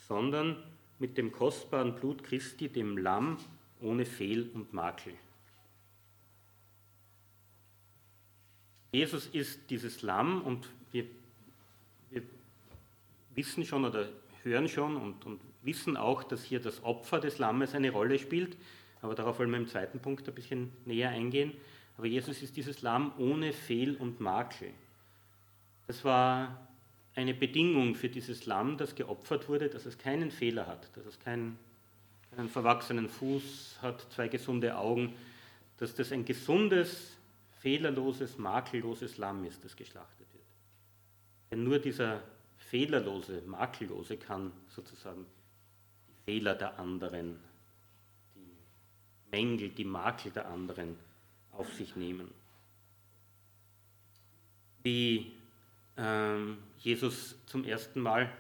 sondern 0.09 0.57
mit 0.99 1.19
dem 1.19 1.33
kostbaren 1.33 1.97
Blut 1.97 2.25
Christi, 2.25 2.71
dem 2.71 2.97
Lamm 2.97 3.37
ohne 3.79 4.07
Fehl 4.07 4.49
und 4.55 4.73
Makel. 4.73 5.13
Jesus 8.93 9.27
ist 9.29 9.71
dieses 9.71 10.03
Lamm 10.03 10.43
und 10.43 10.69
wir, 10.91 11.07
wir 12.11 12.23
wissen 13.35 13.65
schon 13.65 13.87
oder 13.87 14.11
hören 14.43 14.69
schon 14.69 14.97
und, 14.97 15.25
und, 15.25 15.41
wissen 15.65 15.97
auch, 15.97 16.25
dass 16.25 16.43
hier 16.43 16.59
das 16.59 16.83
Opfer 16.83 17.21
des 17.21 17.39
Lammes 17.39 17.73
eine 17.77 17.91
Rolle 17.91 18.19
spielt, 18.19 18.57
aber 19.01 19.15
darauf 19.15 19.39
wollen 19.39 19.51
wir 19.53 19.59
im 19.59 19.69
zweiten 19.69 20.01
Punkt 20.01 20.29
ein 20.29 20.35
bisschen 20.35 20.73
näher 20.87 21.11
eingehen. 21.11 21.53
Aber 21.97 22.09
Jesus 22.09 22.43
ist 22.43 22.57
dieses 22.57 22.83
Lamm 22.83 23.13
ohne 23.17 23.53
Fehl 23.53 23.95
und 23.95 24.19
Makel. 24.19 24.71
Das 25.87 26.05
war 26.05 26.69
eine 27.15 27.33
Bedingung 27.33 27.95
für 27.95 28.09
dieses 28.09 28.45
Lamm, 28.47 28.77
das 28.77 28.97
geopfert 28.97 29.49
wurde, 29.49 29.69
dass 29.69 29.87
es 29.87 29.99
keinen 29.99 30.33
Fehler 30.33 30.67
hat, 30.67 30.91
dass 30.97 31.07
es 31.07 31.21
keinen, 31.21 31.59
keinen 32.35 32.49
verwachsenen 32.49 33.09
Fuß 33.09 33.79
hat, 33.83 34.05
zwei 34.13 34.29
gesunde 34.29 34.77
Augen, 34.77 35.15
dass 35.79 35.95
das 35.95 36.11
ein 36.11 36.25
gesundes, 36.25 37.17
fehlerloses, 37.63 38.39
makelloses 38.39 39.19
Lamm 39.19 39.45
ist, 39.45 39.65
das 39.65 39.77
geschlachtet 39.77 40.27
wird. 40.33 40.45
Denn 41.51 41.63
nur 41.63 41.79
dieser 41.79 42.23
fehlerlose, 42.57 43.41
makellose 43.43 44.17
kann 44.17 44.53
sozusagen 44.69 45.25
die 46.09 46.25
Fehler 46.25 46.57
der 46.57 46.79
anderen, 46.81 47.39
die 48.35 49.31
Mängel, 49.31 49.69
die 49.69 49.85
Makel 49.85 50.33
der 50.33 50.49
anderen 50.49 50.97
auf 51.53 51.73
sich 51.75 51.95
nehmen. 51.95 52.33
Wie 54.83 55.33
ähm, 55.97 56.59
Jesus 56.79 57.37
zum 57.47 57.65
ersten 57.65 58.01
Mal 58.01 58.33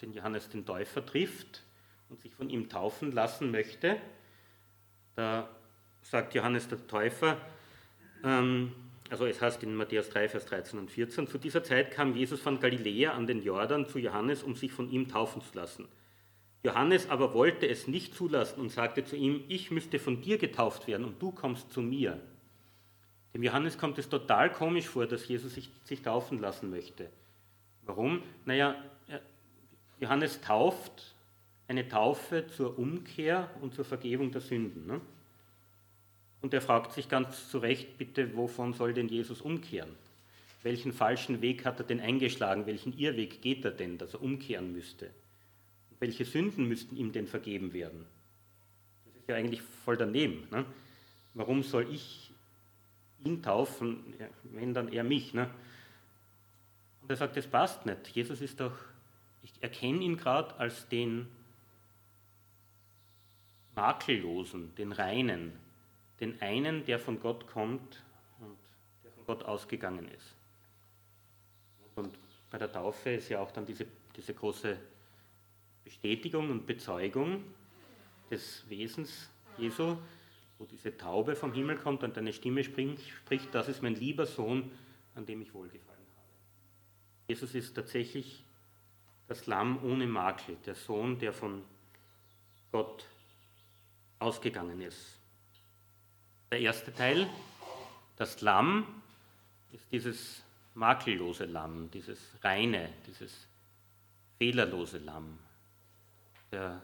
den 0.00 0.14
Johannes 0.14 0.48
den 0.48 0.64
Täufer 0.64 1.04
trifft 1.04 1.62
und 2.08 2.18
sich 2.20 2.34
von 2.34 2.48
ihm 2.48 2.70
taufen 2.70 3.12
lassen 3.12 3.50
möchte, 3.50 4.00
da 5.16 5.50
sagt 6.00 6.34
Johannes 6.34 6.66
der 6.66 6.86
Täufer, 6.86 7.36
also 8.22 9.26
es 9.26 9.40
heißt 9.40 9.62
in 9.62 9.74
Matthäus 9.74 10.10
3, 10.10 10.28
Vers 10.28 10.46
13 10.46 10.78
und 10.78 10.90
14, 10.90 11.26
zu 11.26 11.38
dieser 11.38 11.64
Zeit 11.64 11.90
kam 11.90 12.14
Jesus 12.14 12.40
von 12.40 12.60
Galiläa 12.60 13.12
an 13.12 13.26
den 13.26 13.42
Jordan 13.42 13.86
zu 13.86 13.98
Johannes, 13.98 14.42
um 14.42 14.54
sich 14.54 14.72
von 14.72 14.90
ihm 14.90 15.08
taufen 15.08 15.42
zu 15.42 15.56
lassen. 15.56 15.88
Johannes 16.62 17.08
aber 17.08 17.32
wollte 17.32 17.66
es 17.66 17.88
nicht 17.88 18.14
zulassen 18.14 18.60
und 18.60 18.70
sagte 18.70 19.04
zu 19.04 19.16
ihm, 19.16 19.44
ich 19.48 19.70
müsste 19.70 19.98
von 19.98 20.20
dir 20.20 20.36
getauft 20.36 20.86
werden 20.86 21.06
und 21.06 21.20
du 21.20 21.32
kommst 21.32 21.72
zu 21.72 21.80
mir. 21.80 22.20
Dem 23.32 23.42
Johannes 23.42 23.78
kommt 23.78 23.98
es 23.98 24.08
total 24.08 24.52
komisch 24.52 24.88
vor, 24.88 25.06
dass 25.06 25.26
Jesus 25.26 25.54
sich, 25.54 25.70
sich 25.84 26.02
taufen 26.02 26.40
lassen 26.40 26.68
möchte. 26.68 27.10
Warum? 27.86 28.22
Naja, 28.44 28.76
Johannes 30.00 30.40
tauft 30.40 31.14
eine 31.68 31.88
Taufe 31.88 32.46
zur 32.48 32.78
Umkehr 32.78 33.48
und 33.60 33.74
zur 33.74 33.84
Vergebung 33.84 34.32
der 34.32 34.40
Sünden. 34.40 34.86
Ne? 34.86 35.00
Und 36.42 36.54
er 36.54 36.60
fragt 36.60 36.92
sich 36.92 37.08
ganz 37.08 37.50
zu 37.50 37.58
Recht, 37.58 37.98
bitte, 37.98 38.36
wovon 38.36 38.72
soll 38.72 38.94
denn 38.94 39.08
Jesus 39.08 39.40
umkehren? 39.40 39.90
Welchen 40.62 40.92
falschen 40.92 41.42
Weg 41.42 41.64
hat 41.64 41.80
er 41.80 41.86
denn 41.86 42.00
eingeschlagen? 42.00 42.66
Welchen 42.66 42.96
Irrweg 42.98 43.42
geht 43.42 43.64
er 43.64 43.70
denn, 43.70 43.98
dass 43.98 44.14
er 44.14 44.22
umkehren 44.22 44.72
müsste? 44.72 45.10
welche 46.00 46.24
Sünden 46.24 46.66
müssten 46.66 46.96
ihm 46.96 47.12
denn 47.12 47.26
vergeben 47.26 47.72
werden? 47.74 48.06
Das 49.04 49.14
ist 49.16 49.28
ja 49.28 49.36
eigentlich 49.36 49.60
voll 49.60 49.98
daneben. 49.98 50.48
Ne? 50.50 50.64
Warum 51.34 51.62
soll 51.62 51.92
ich 51.92 52.32
ihn 53.22 53.42
taufen, 53.42 54.14
wenn 54.44 54.74
dann 54.74 54.88
er 54.92 55.04
mich. 55.04 55.34
Ne? 55.34 55.50
Und 57.02 57.10
er 57.10 57.16
sagt, 57.16 57.36
das 57.36 57.46
passt 57.46 57.84
nicht. 57.84 58.08
Jesus 58.08 58.40
ist 58.40 58.60
doch, 58.60 58.72
ich 59.42 59.52
erkenne 59.60 60.02
ihn 60.02 60.16
gerade 60.16 60.56
als 60.56 60.88
den 60.88 61.28
Makellosen, 63.74 64.74
den 64.76 64.92
Reinen, 64.92 65.52
den 66.20 66.40
einen, 66.42 66.84
der 66.84 66.98
von 66.98 67.18
Gott 67.20 67.46
kommt 67.46 68.04
und 68.40 68.56
der 69.02 69.10
von 69.12 69.24
Gott 69.26 69.42
ausgegangen 69.44 70.08
ist. 70.08 70.36
Und 71.96 72.18
bei 72.50 72.58
der 72.58 72.70
Taufe 72.70 73.10
ist 73.10 73.28
ja 73.28 73.40
auch 73.40 73.50
dann 73.50 73.64
diese, 73.66 73.86
diese 74.16 74.34
große 74.34 74.78
Bestätigung 75.84 76.50
und 76.50 76.66
Bezeugung 76.66 77.44
des 78.30 78.68
Wesens 78.68 79.30
Jesu, 79.56 79.96
wo 80.58 80.64
diese 80.66 80.96
Taube 80.96 81.34
vom 81.34 81.52
Himmel 81.52 81.76
kommt 81.76 82.02
und 82.02 82.16
eine 82.18 82.32
Stimme 82.32 82.62
spricht, 82.62 83.08
spricht, 83.08 83.54
das 83.54 83.68
ist 83.68 83.82
mein 83.82 83.94
lieber 83.94 84.26
Sohn, 84.26 84.70
an 85.14 85.26
dem 85.26 85.40
ich 85.40 85.54
wohlgefallen 85.54 85.98
habe. 86.16 86.28
Jesus 87.28 87.54
ist 87.54 87.74
tatsächlich 87.74 88.44
das 89.26 89.46
Lamm 89.46 89.82
ohne 89.84 90.06
Makel, 90.06 90.56
der 90.66 90.74
Sohn, 90.74 91.18
der 91.18 91.32
von 91.32 91.62
Gott 92.72 93.06
ausgegangen 94.18 94.80
ist. 94.80 95.19
Der 96.50 96.60
erste 96.60 96.92
Teil, 96.92 97.28
das 98.16 98.40
Lamm, 98.40 99.02
ist 99.72 99.86
dieses 99.92 100.42
makellose 100.74 101.44
Lamm, 101.44 101.90
dieses 101.92 102.18
reine, 102.42 102.92
dieses 103.06 103.46
fehlerlose 104.38 104.98
Lamm. 104.98 105.38
Der, 106.50 106.82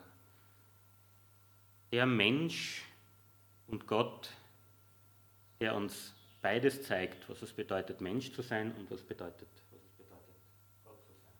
der 1.90 2.06
Mensch, 2.06 2.84
und 3.68 3.86
Gott, 3.86 4.30
der 5.60 5.74
uns 5.74 6.14
beides 6.40 6.82
zeigt, 6.82 7.28
was 7.28 7.42
es 7.42 7.52
bedeutet, 7.52 8.00
Mensch 8.00 8.32
zu 8.32 8.42
sein 8.42 8.72
und 8.72 8.90
was, 8.90 9.02
bedeutet, 9.02 9.48
was 9.72 9.82
es 9.82 9.90
bedeutet, 9.96 10.36
Gott 10.84 11.02
zu 11.02 11.12
sein. 11.12 11.32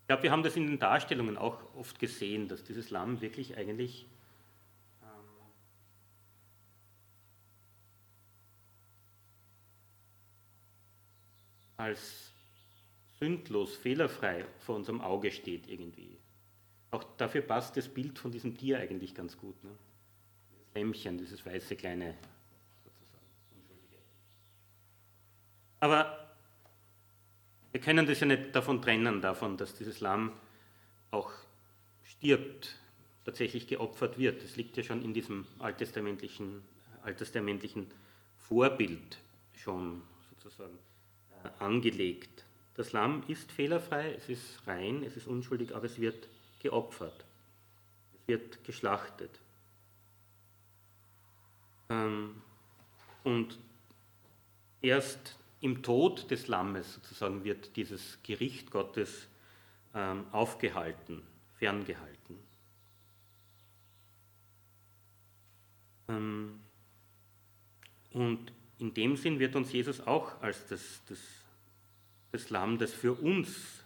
Ich 0.00 0.06
glaube, 0.06 0.22
wir 0.22 0.30
haben 0.30 0.42
das 0.42 0.56
in 0.56 0.66
den 0.66 0.78
Darstellungen 0.78 1.36
auch 1.36 1.58
oft 1.74 1.98
gesehen, 1.98 2.48
dass 2.48 2.64
dieses 2.64 2.88
Lamm 2.90 3.20
wirklich 3.20 3.56
eigentlich 3.56 4.06
als 11.78 12.32
sündlos, 13.18 13.76
fehlerfrei 13.76 14.44
vor 14.58 14.76
unserem 14.76 15.00
Auge 15.00 15.30
steht 15.32 15.68
irgendwie. 15.68 16.18
Auch 16.90 17.04
dafür 17.16 17.42
passt 17.42 17.76
das 17.76 17.88
Bild 17.88 18.18
von 18.18 18.30
diesem 18.30 18.56
Tier 18.56 18.78
eigentlich 18.78 19.14
ganz 19.14 19.36
gut. 19.38 19.62
Ne? 19.64 19.70
Lämmchen, 20.74 21.18
dieses 21.18 21.44
weiße 21.44 21.76
kleine, 21.76 22.14
sozusagen, 22.84 23.24
Unschuldige. 23.54 23.96
Aber 25.80 26.34
wir 27.72 27.80
können 27.80 28.06
das 28.06 28.20
ja 28.20 28.26
nicht 28.26 28.54
davon 28.54 28.82
trennen, 28.82 29.20
davon, 29.20 29.56
dass 29.56 29.74
dieses 29.74 30.00
Lamm 30.00 30.32
auch 31.10 31.32
stirbt, 32.02 32.76
tatsächlich 33.24 33.66
geopfert 33.66 34.18
wird. 34.18 34.42
Das 34.42 34.56
liegt 34.56 34.76
ja 34.76 34.82
schon 34.82 35.02
in 35.02 35.12
diesem 35.12 35.46
alttestamentlichen, 35.58 36.62
alttestamentlichen 37.02 37.86
Vorbild 38.38 39.18
schon 39.54 40.02
sozusagen 40.30 40.78
angelegt. 41.58 42.44
Das 42.74 42.92
Lamm 42.92 43.24
ist 43.26 43.50
fehlerfrei, 43.50 44.14
es 44.14 44.28
ist 44.28 44.66
rein, 44.66 45.02
es 45.02 45.16
ist 45.16 45.26
unschuldig, 45.26 45.74
aber 45.74 45.86
es 45.86 46.00
wird 46.00 46.28
geopfert. 46.60 47.24
Es 48.14 48.28
wird 48.28 48.64
geschlachtet. 48.64 49.40
Ähm, 51.88 52.42
und 53.24 53.58
erst 54.80 55.36
im 55.60 55.82
Tod 55.82 56.30
des 56.30 56.46
Lammes 56.46 56.94
sozusagen 56.94 57.42
wird 57.44 57.74
dieses 57.76 58.22
Gericht 58.22 58.70
Gottes 58.70 59.26
ähm, 59.94 60.26
aufgehalten, 60.30 61.22
ferngehalten. 61.58 62.38
Ähm, 66.08 66.60
und 68.12 68.52
in 68.78 68.94
dem 68.94 69.16
Sinn 69.16 69.38
wird 69.38 69.56
uns 69.56 69.72
Jesus 69.72 70.00
auch 70.00 70.40
als 70.40 70.66
das, 70.68 71.02
das, 71.08 71.18
das 72.32 72.50
Lamm, 72.50 72.78
das 72.78 72.92
für 72.92 73.12
uns 73.14 73.84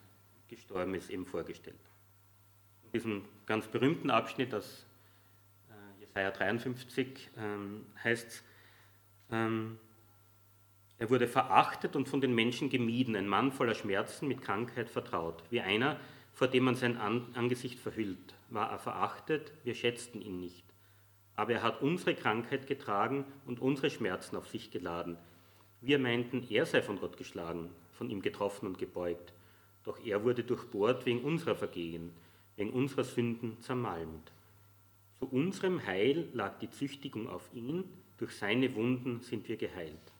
gestorben 0.48 0.94
ist, 0.94 1.10
eben 1.10 1.24
vorgestellt. 1.24 1.78
In 2.84 2.92
diesem 2.92 3.24
ganz 3.46 3.66
berühmten 3.68 4.10
Abschnitt 4.10 4.54
aus 4.54 4.84
Jesaja 6.14 6.30
53 6.30 7.30
ähm, 7.38 7.86
heißt 8.04 8.26
es, 8.28 8.42
ähm, 9.30 9.78
Er 10.98 11.08
wurde 11.08 11.26
verachtet 11.26 11.96
und 11.96 12.08
von 12.08 12.20
den 12.20 12.34
Menschen 12.34 12.68
gemieden, 12.68 13.16
ein 13.16 13.28
Mann 13.28 13.50
voller 13.50 13.74
Schmerzen, 13.74 14.28
mit 14.28 14.42
Krankheit 14.42 14.90
vertraut, 14.90 15.42
wie 15.50 15.62
einer, 15.62 15.98
vor 16.34 16.48
dem 16.48 16.64
man 16.64 16.74
sein 16.74 16.98
Angesicht 16.98 17.78
verhüllt. 17.78 18.34
War 18.50 18.70
er 18.70 18.78
verachtet, 18.78 19.52
wir 19.64 19.74
schätzten 19.74 20.20
ihn 20.20 20.38
nicht. 20.38 20.64
Aber 21.36 21.52
er 21.52 21.62
hat 21.62 21.82
unsere 21.82 22.14
Krankheit 22.14 22.66
getragen 22.66 23.24
und 23.46 23.60
unsere 23.60 23.90
Schmerzen 23.90 24.36
auf 24.36 24.48
sich 24.48 24.70
geladen. 24.70 25.16
Wir 25.80 25.98
meinten, 25.98 26.46
er 26.48 26.66
sei 26.66 26.82
von 26.82 26.98
Gott 26.98 27.16
geschlagen, 27.16 27.70
von 27.92 28.10
ihm 28.10 28.22
getroffen 28.22 28.66
und 28.66 28.78
gebeugt. 28.78 29.32
Doch 29.84 29.98
er 30.04 30.24
wurde 30.24 30.44
durchbohrt 30.44 31.06
wegen 31.06 31.22
unserer 31.22 31.56
Vergehen, 31.56 32.12
wegen 32.56 32.70
unserer 32.70 33.04
Sünden 33.04 33.60
zermalmt. 33.60 34.32
Zu 35.18 35.26
unserem 35.26 35.84
Heil 35.86 36.28
lag 36.32 36.58
die 36.58 36.70
Züchtigung 36.70 37.28
auf 37.28 37.48
ihn, 37.52 37.84
durch 38.18 38.36
seine 38.36 38.74
Wunden 38.74 39.20
sind 39.20 39.48
wir 39.48 39.56
geheilt. 39.56 40.12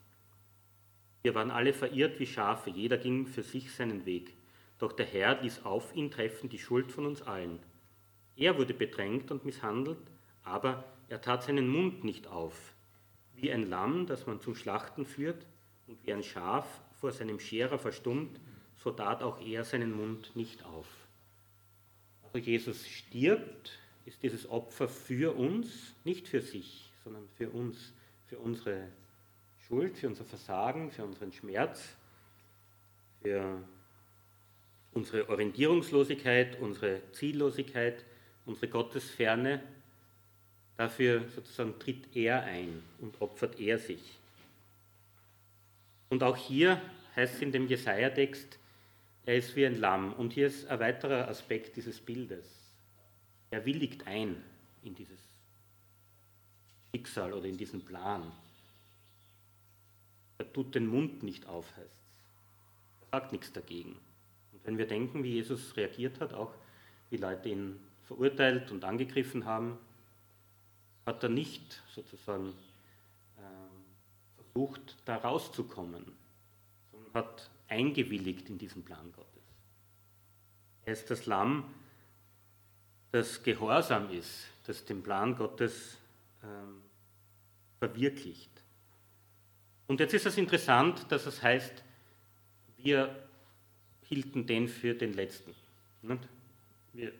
Wir 1.23 1.37
waren 1.37 1.53
alle 1.53 1.73
verirrt 1.73 2.19
wie 2.19 2.27
Schafe, 2.27 2.71
jeder 2.71 2.99
ging 2.99 3.27
für 3.27 3.45
sich 3.45 3.73
seinen 3.73 4.07
Weg. 4.07 4.35
Doch 4.79 4.93
der 4.93 5.07
Herr 5.07 5.41
ließ 5.41 5.65
auf 5.65 5.95
ihn 5.95 6.11
treffen 6.11 6.49
die 6.49 6.59
Schuld 6.59 6.91
von 6.91 7.07
uns 7.07 7.23
allen. 7.23 7.61
Er 8.35 8.59
wurde 8.59 8.75
bedrängt 8.75 9.31
und 9.31 9.45
misshandelt, 9.45 9.99
aber 10.43 10.85
er 11.09 11.21
tat 11.21 11.43
seinen 11.43 11.69
Mund 11.69 12.05
nicht 12.05 12.27
auf. 12.27 12.75
Wie 13.35 13.53
ein 13.53 13.69
Lamm, 13.69 14.07
das 14.07 14.27
man 14.27 14.41
zum 14.41 14.55
Schlachten 14.55 15.05
führt, 15.05 15.47
und 15.87 15.99
wie 16.07 16.13
ein 16.13 16.23
Schaf 16.23 16.67
vor 17.01 17.13
seinem 17.13 17.41
Scherer 17.41 17.79
verstummt, 17.79 18.41
so 18.77 18.91
tat 18.91 19.23
auch 19.23 19.41
er 19.41 19.65
seinen 19.65 19.93
Mund 19.93 20.35
nicht 20.35 20.65
auf. 20.65 20.87
Also 22.23 22.39
Jesus 22.39 22.87
stirbt, 22.89 23.79
ist 24.05 24.23
dieses 24.23 24.49
Opfer 24.49 24.89
für 24.89 25.37
uns, 25.37 25.95
nicht 26.05 26.29
für 26.29 26.41
sich, 26.41 26.91
sondern 27.05 27.29
für 27.37 27.51
uns, 27.51 27.93
für 28.27 28.39
unsere 28.39 28.89
Schuld, 29.67 29.99
für 29.99 30.09
unser 30.09 30.25
Versagen, 30.25 30.91
für 30.91 31.05
unseren 31.05 31.33
Schmerz, 31.33 31.95
für 33.23 33.63
unsere 34.93 35.29
Orientierungslosigkeit, 35.29 36.61
unsere 36.61 37.01
Ziellosigkeit, 37.13 38.05
unsere 38.47 38.69
Gottesferne. 38.69 39.63
Dafür 40.77 41.29
sozusagen 41.29 41.79
tritt 41.79 42.17
er 42.17 42.43
ein 42.45 42.83
und 43.01 43.21
opfert 43.21 43.61
er 43.61 43.79
sich. 43.79 44.19
Und 46.09 46.23
auch 46.23 46.37
hier 46.37 46.81
heißt 47.17 47.35
es 47.35 47.43
in 47.43 47.53
dem 47.53 47.69
Jesaja-Text, 47.69 48.59
er 49.25 49.37
ist 49.37 49.55
wie 49.55 49.67
ein 49.67 49.79
Lamm. 49.79 50.13
Und 50.15 50.33
hier 50.33 50.47
ist 50.49 50.67
ein 50.67 50.81
weiterer 50.81 51.29
Aspekt 51.29 51.77
dieses 51.77 52.01
Bildes. 52.01 52.47
Er 53.51 53.65
willigt 53.65 54.07
ein 54.07 54.43
in 54.83 54.95
dieses 54.95 55.21
Schicksal 56.91 57.33
oder 57.33 57.47
in 57.47 57.57
diesen 57.57 57.85
Plan. 57.85 58.33
Er 60.39 60.53
tut 60.53 60.75
den 60.75 60.87
Mund 60.87 61.23
nicht 61.23 61.47
auf, 61.47 61.67
heißt 61.77 61.87
es. 61.87 63.03
Er 63.03 63.21
sagt 63.21 63.33
nichts 63.33 63.53
dagegen. 63.53 63.97
Und 64.53 64.65
wenn 64.65 64.79
wir 64.79 64.87
denken, 64.87 65.23
wie 65.23 65.35
Jesus 65.35 65.77
reagiert 65.77 66.21
hat, 66.21 66.35
auch 66.35 66.55
wie 67.11 67.17
Leute 67.17 67.49
ihn 67.49 67.79
verurteilt 68.03 68.71
und 68.71 68.85
angegriffen 68.85 69.45
haben, 69.45 69.79
hat 71.07 71.23
er 71.23 71.29
nicht 71.29 71.83
sozusagen 71.95 72.55
versucht, 74.53 74.97
da 75.05 75.17
rauszukommen, 75.17 76.05
sondern 76.91 77.15
hat 77.15 77.51
eingewilligt 77.69 78.49
in 78.49 78.59
diesen 78.59 78.85
Plan 78.85 79.13
Gottes. 79.13 79.43
Er 80.85 80.93
ist 80.93 81.11
das 81.11 81.27
Lamm, 81.27 81.73
das 83.13 83.43
gehorsam 83.43 84.11
ist, 84.11 84.47
das 84.67 84.85
den 84.85 85.03
Plan 85.03 85.37
Gottes 85.37 85.97
ähm, 86.43 86.83
verwirklicht. 87.79 88.51
Und 89.87 90.01
jetzt 90.01 90.15
ist 90.15 90.27
es 90.27 90.39
interessant, 90.39 91.11
dass 91.11 91.27
es 91.27 91.43
heißt, 91.43 91.83
wir 92.79 93.29
hielten 94.03 94.47
den 94.47 94.69
für 94.69 94.95
den 94.95 95.13
Letzten. 95.13 95.55
Wir 96.93 97.13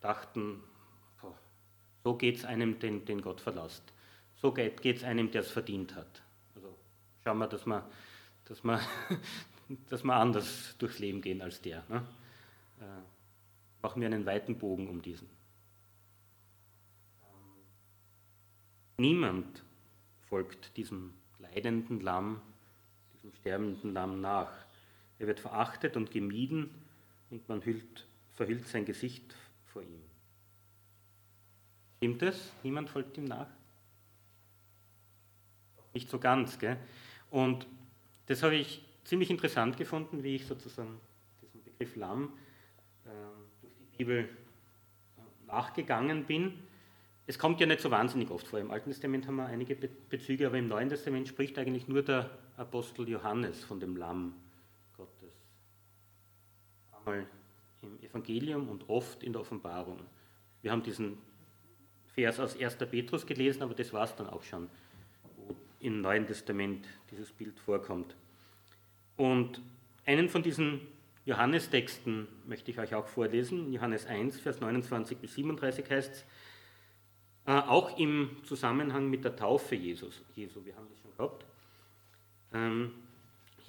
dachten, 0.00 0.62
so 2.02 2.16
geht 2.16 2.36
es 2.36 2.44
einem, 2.44 2.78
den, 2.78 3.04
den 3.04 3.22
Gott 3.22 3.40
verlasst. 3.40 3.92
So 4.36 4.52
geht 4.52 4.84
es 4.84 5.04
einem, 5.04 5.30
der 5.30 5.42
es 5.42 5.50
verdient 5.50 5.94
hat 5.94 6.22
schauen 7.22 7.38
wir, 7.38 7.46
dass 7.46 7.66
wir, 7.66 7.88
dass 8.44 8.64
wir, 8.64 8.80
dass 9.88 10.04
wir 10.04 10.14
anders 10.14 10.76
durchs 10.78 10.98
Leben 10.98 11.20
gehen 11.20 11.42
als 11.42 11.60
der. 11.60 11.84
Ne? 11.88 12.06
Äh, 12.80 13.82
machen 13.82 14.00
wir 14.00 14.06
einen 14.06 14.26
weiten 14.26 14.58
Bogen 14.58 14.88
um 14.88 15.02
diesen. 15.02 15.28
Niemand 18.96 19.64
folgt 20.28 20.76
diesem 20.76 21.14
leidenden 21.38 22.00
Lamm, 22.00 22.42
diesem 23.14 23.32
sterbenden 23.32 23.94
Lamm 23.94 24.20
nach. 24.20 24.52
Er 25.18 25.26
wird 25.26 25.40
verachtet 25.40 25.96
und 25.96 26.10
gemieden 26.10 26.74
und 27.30 27.48
man 27.48 27.64
hüllt, 27.64 28.06
verhüllt 28.34 28.66
sein 28.68 28.84
Gesicht 28.84 29.34
vor 29.64 29.82
ihm. 29.82 30.02
Stimmt 32.00 32.22
es? 32.22 32.50
Niemand 32.62 32.88
folgt 32.88 33.18
ihm 33.18 33.26
nach? 33.26 33.46
Nicht 35.92 36.08
so 36.08 36.18
ganz, 36.18 36.58
gell? 36.58 36.78
Und 37.28 37.66
das 38.24 38.42
habe 38.42 38.54
ich 38.54 38.82
ziemlich 39.04 39.28
interessant 39.28 39.76
gefunden, 39.76 40.22
wie 40.22 40.36
ich 40.36 40.46
sozusagen 40.46 40.98
diesen 41.42 41.62
Begriff 41.62 41.96
Lamm 41.96 42.32
äh, 43.04 43.10
durch 43.60 43.74
die 43.74 43.98
Bibel 43.98 44.18
äh, 44.20 45.46
nachgegangen 45.46 46.24
bin. 46.24 46.54
Es 47.26 47.38
kommt 47.38 47.60
ja 47.60 47.66
nicht 47.66 47.82
so 47.82 47.90
wahnsinnig 47.90 48.30
oft 48.30 48.48
vor. 48.48 48.58
Im 48.58 48.70
Alten 48.70 48.88
Testament 48.88 49.26
haben 49.26 49.36
wir 49.36 49.44
einige 49.44 49.76
Bezüge, 49.76 50.46
aber 50.46 50.56
im 50.56 50.68
Neuen 50.68 50.88
Testament 50.88 51.28
spricht 51.28 51.58
eigentlich 51.58 51.86
nur 51.86 52.02
der 52.02 52.30
Apostel 52.56 53.06
Johannes 53.10 53.62
von 53.62 53.78
dem 53.78 53.94
Lamm 53.98 54.36
Gottes. 54.96 55.34
Einmal 56.92 57.26
im 57.82 58.00
Evangelium 58.00 58.70
und 58.70 58.88
oft 58.88 59.22
in 59.22 59.34
der 59.34 59.42
Offenbarung. 59.42 60.00
Wir 60.62 60.72
haben 60.72 60.82
diesen 60.82 61.18
Vers 62.14 62.40
aus 62.40 62.58
1. 62.58 62.76
Petrus 62.90 63.26
gelesen, 63.26 63.62
aber 63.62 63.74
das 63.74 63.92
war 63.92 64.04
es 64.04 64.14
dann 64.16 64.28
auch 64.28 64.42
schon 64.42 64.68
im 65.80 66.00
Neuen 66.00 66.26
Testament 66.26 66.86
dieses 67.10 67.32
Bild 67.32 67.58
vorkommt. 67.58 68.14
Und 69.16 69.60
einen 70.06 70.28
von 70.28 70.42
diesen 70.42 70.80
Johannestexten 71.24 72.26
möchte 72.46 72.70
ich 72.70 72.78
euch 72.78 72.94
auch 72.94 73.06
vorlesen. 73.06 73.72
Johannes 73.72 74.06
1, 74.06 74.40
Vers 74.40 74.60
29 74.60 75.18
bis 75.18 75.34
37 75.34 75.90
heißt 75.90 76.12
es, 76.12 76.24
äh, 77.46 77.52
auch 77.52 77.98
im 77.98 78.36
Zusammenhang 78.44 79.08
mit 79.08 79.24
der 79.24 79.36
Taufe 79.36 79.74
Jesus. 79.74 80.22
Jesu, 80.34 80.64
wir 80.64 80.76
haben 80.76 80.86
das 80.90 80.98
schon 81.00 81.10
gehabt. 81.16 81.44
Ähm, 82.52 82.92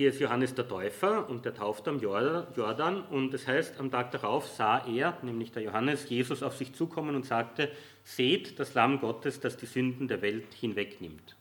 hier 0.01 0.09
ist 0.09 0.19
Johannes 0.19 0.53
der 0.55 0.67
Täufer 0.67 1.29
und 1.29 1.45
der 1.45 1.53
tauft 1.53 1.87
am 1.87 1.99
Jordan 1.99 3.03
und 3.09 3.31
das 3.31 3.47
heißt, 3.47 3.79
am 3.79 3.91
Tag 3.91 4.11
darauf 4.11 4.47
sah 4.47 4.85
er, 4.85 5.17
nämlich 5.21 5.51
der 5.51 5.63
Johannes, 5.63 6.09
Jesus 6.09 6.43
auf 6.43 6.57
sich 6.57 6.73
zukommen 6.73 7.15
und 7.15 7.25
sagte, 7.25 7.71
seht 8.03 8.59
das 8.59 8.73
Lamm 8.73 8.99
Gottes, 8.99 9.39
das 9.39 9.57
die 9.57 9.65
Sünden 9.65 10.07
der 10.07 10.21
Welt 10.21 10.53
hinwegnimmt 10.59 11.35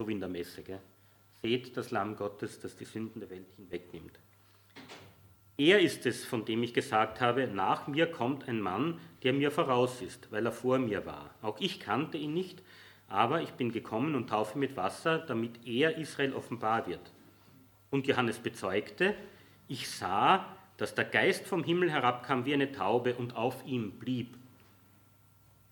so 0.00 0.08
wie 0.08 0.12
in 0.12 0.20
der 0.20 0.30
Messe. 0.30 0.62
Gell? 0.62 0.80
Seht 1.42 1.76
das 1.76 1.90
Lamm 1.90 2.16
Gottes, 2.16 2.58
das 2.58 2.74
die 2.74 2.86
Sünden 2.86 3.20
der 3.20 3.28
Welt 3.28 3.52
hinwegnimmt. 3.56 4.18
Er 5.58 5.78
ist 5.78 6.06
es, 6.06 6.24
von 6.24 6.46
dem 6.46 6.62
ich 6.62 6.72
gesagt 6.72 7.20
habe, 7.20 7.46
nach 7.46 7.86
mir 7.86 8.06
kommt 8.06 8.48
ein 8.48 8.62
Mann, 8.62 8.98
der 9.22 9.34
mir 9.34 9.50
voraus 9.50 10.00
ist, 10.00 10.32
weil 10.32 10.46
er 10.46 10.52
vor 10.52 10.78
mir 10.78 11.04
war. 11.04 11.34
Auch 11.42 11.60
ich 11.60 11.80
kannte 11.80 12.16
ihn 12.16 12.32
nicht, 12.32 12.62
aber 13.08 13.42
ich 13.42 13.50
bin 13.50 13.72
gekommen 13.72 14.14
und 14.14 14.30
taufe 14.30 14.58
mit 14.58 14.74
Wasser, 14.78 15.18
damit 15.18 15.66
er 15.66 15.98
Israel 15.98 16.32
offenbar 16.32 16.86
wird. 16.86 17.12
Und 17.90 18.06
Johannes 18.06 18.38
bezeugte, 18.38 19.14
ich 19.68 19.88
sah, 19.88 20.46
dass 20.76 20.94
der 20.94 21.04
Geist 21.04 21.46
vom 21.46 21.64
Himmel 21.64 21.90
herabkam 21.90 22.44
wie 22.44 22.54
eine 22.54 22.72
Taube 22.72 23.14
und 23.14 23.36
auf 23.36 23.66
ihm 23.66 23.92
blieb. 23.98 24.36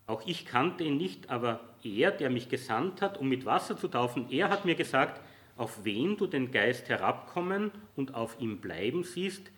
Auch 0.06 0.26
ich 0.26 0.46
kannte 0.46 0.84
ihn 0.84 0.96
nicht, 0.96 1.30
aber 1.30 1.60
er, 1.82 2.10
der 2.10 2.30
mich 2.30 2.48
gesandt 2.48 3.02
hat, 3.02 3.18
um 3.18 3.28
mit 3.28 3.44
Wasser 3.44 3.76
zu 3.76 3.88
taufen, 3.88 4.30
er 4.30 4.48
hat 4.48 4.64
mir 4.64 4.74
gesagt, 4.74 5.20
auf 5.56 5.84
wen 5.84 6.16
du 6.16 6.26
den 6.26 6.50
Geist 6.50 6.88
herabkommen 6.88 7.72
und 7.96 8.14
auf 8.14 8.40
ihm 8.40 8.60
bleiben 8.60 9.02
siehst, 9.02 9.50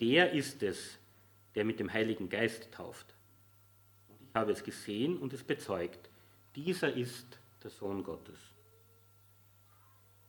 der 0.00 0.32
ist 0.32 0.62
es, 0.62 0.98
der 1.54 1.64
mit 1.64 1.80
dem 1.80 1.92
Heiligen 1.92 2.28
Geist 2.28 2.72
tauft. 2.72 3.14
Und 4.08 4.20
ich 4.20 4.34
habe 4.34 4.52
es 4.52 4.64
gesehen 4.64 5.16
und 5.16 5.32
es 5.32 5.44
bezeugt. 5.44 6.10
Dieser 6.54 6.92
ist 6.92 7.38
der 7.62 7.70
Sohn 7.70 8.02
Gottes. 8.02 8.55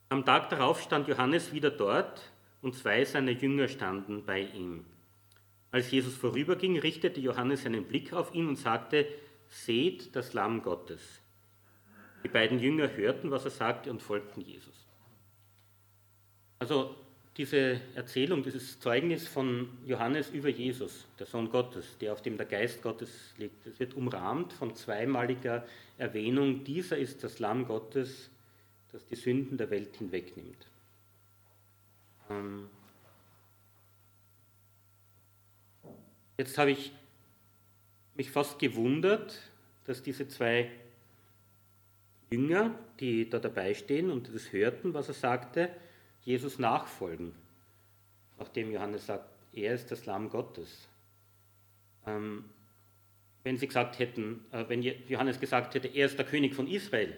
Am 0.10 0.24
Tag 0.24 0.50
darauf 0.50 0.82
stand 0.82 1.08
Johannes 1.10 1.52
wieder 1.52 1.70
dort 1.70 2.32
und 2.62 2.76
zwei 2.76 3.04
seiner 3.04 3.32
Jünger 3.32 3.68
standen 3.68 4.24
bei 4.26 4.42
ihm. 4.42 4.86
Als 5.72 5.92
Jesus 5.92 6.16
vorüberging, 6.16 6.80
richtete 6.80 7.20
Johannes 7.20 7.64
seinen 7.64 7.84
Blick 7.84 8.14
auf 8.14 8.34
ihn 8.34 8.48
und 8.48 8.56
sagte, 8.56 9.06
Seht 9.50 10.16
das 10.16 10.34
Lamm 10.34 10.62
Gottes. 10.62 11.02
Die 12.24 12.30
beiden 12.30 12.60
Jünger 12.60 12.96
hörten, 12.96 13.32
was 13.32 13.46
er 13.46 13.52
sagte 13.52 13.90
und 13.90 14.02
folgten 14.02 14.42
Jesus. 14.42 14.88
Also 16.60 16.96
diese 17.38 17.80
Erzählung, 17.94 18.44
dieses 18.44 18.80
Zeugnis 18.80 19.28
von 19.28 19.70
Johannes 19.86 20.32
über 20.32 20.50
Jesus, 20.50 21.06
der 21.20 21.28
Sohn 21.28 21.50
Gottes, 21.50 21.98
der 22.00 22.14
auf 22.14 22.22
dem 22.22 22.36
der 22.36 22.48
Geist 22.48 22.82
Gottes 22.82 23.34
liegt, 23.38 23.66
es 23.68 23.80
wird 23.80 23.94
umrahmt 23.94 24.54
von 24.54 24.74
zweimaliger 24.76 25.66
Erwähnung, 25.98 26.64
dieser 26.64 26.98
ist 26.98 27.24
das 27.24 27.40
Lamm 27.40 27.68
Gottes, 27.68 28.30
das 28.98 29.06
die 29.06 29.16
Sünden 29.16 29.60
der 29.60 29.70
Welt 29.70 29.96
hinwegnimmt. 29.96 30.66
Ähm, 32.32 32.68
jetzt 36.40 36.58
habe 36.58 36.72
ich 36.72 36.92
mich 38.16 38.32
fast 38.32 38.58
gewundert, 38.58 39.40
dass 39.86 40.02
diese 40.02 40.28
zwei 40.28 40.72
Jünger, 42.32 42.74
die 43.00 43.30
da 43.30 43.38
dabei 43.38 43.76
stehen 43.76 44.10
und 44.10 44.34
das 44.34 44.52
hörten, 44.52 44.96
was 44.96 45.10
er 45.10 45.14
sagte, 45.14 45.70
Jesus 46.24 46.58
nachfolgen, 46.58 47.36
nachdem 48.40 48.72
Johannes 48.72 49.06
sagt, 49.06 49.30
er 49.54 49.76
ist 49.76 49.92
das 49.92 50.08
Lamm 50.08 50.32
Gottes. 50.32 50.88
Ähm, 52.08 52.46
wenn 53.44 53.58
sie 53.58 53.68
gesagt 53.68 54.00
hätten, 54.00 54.44
äh, 54.52 54.68
wenn 54.68 54.82
Johannes 54.82 55.40
gesagt 55.40 55.76
hätte, 55.76 55.88
er 55.88 56.08
ist 56.08 56.18
der 56.18 56.26
König 56.26 56.56
von 56.56 56.68
Israel, 56.68 57.16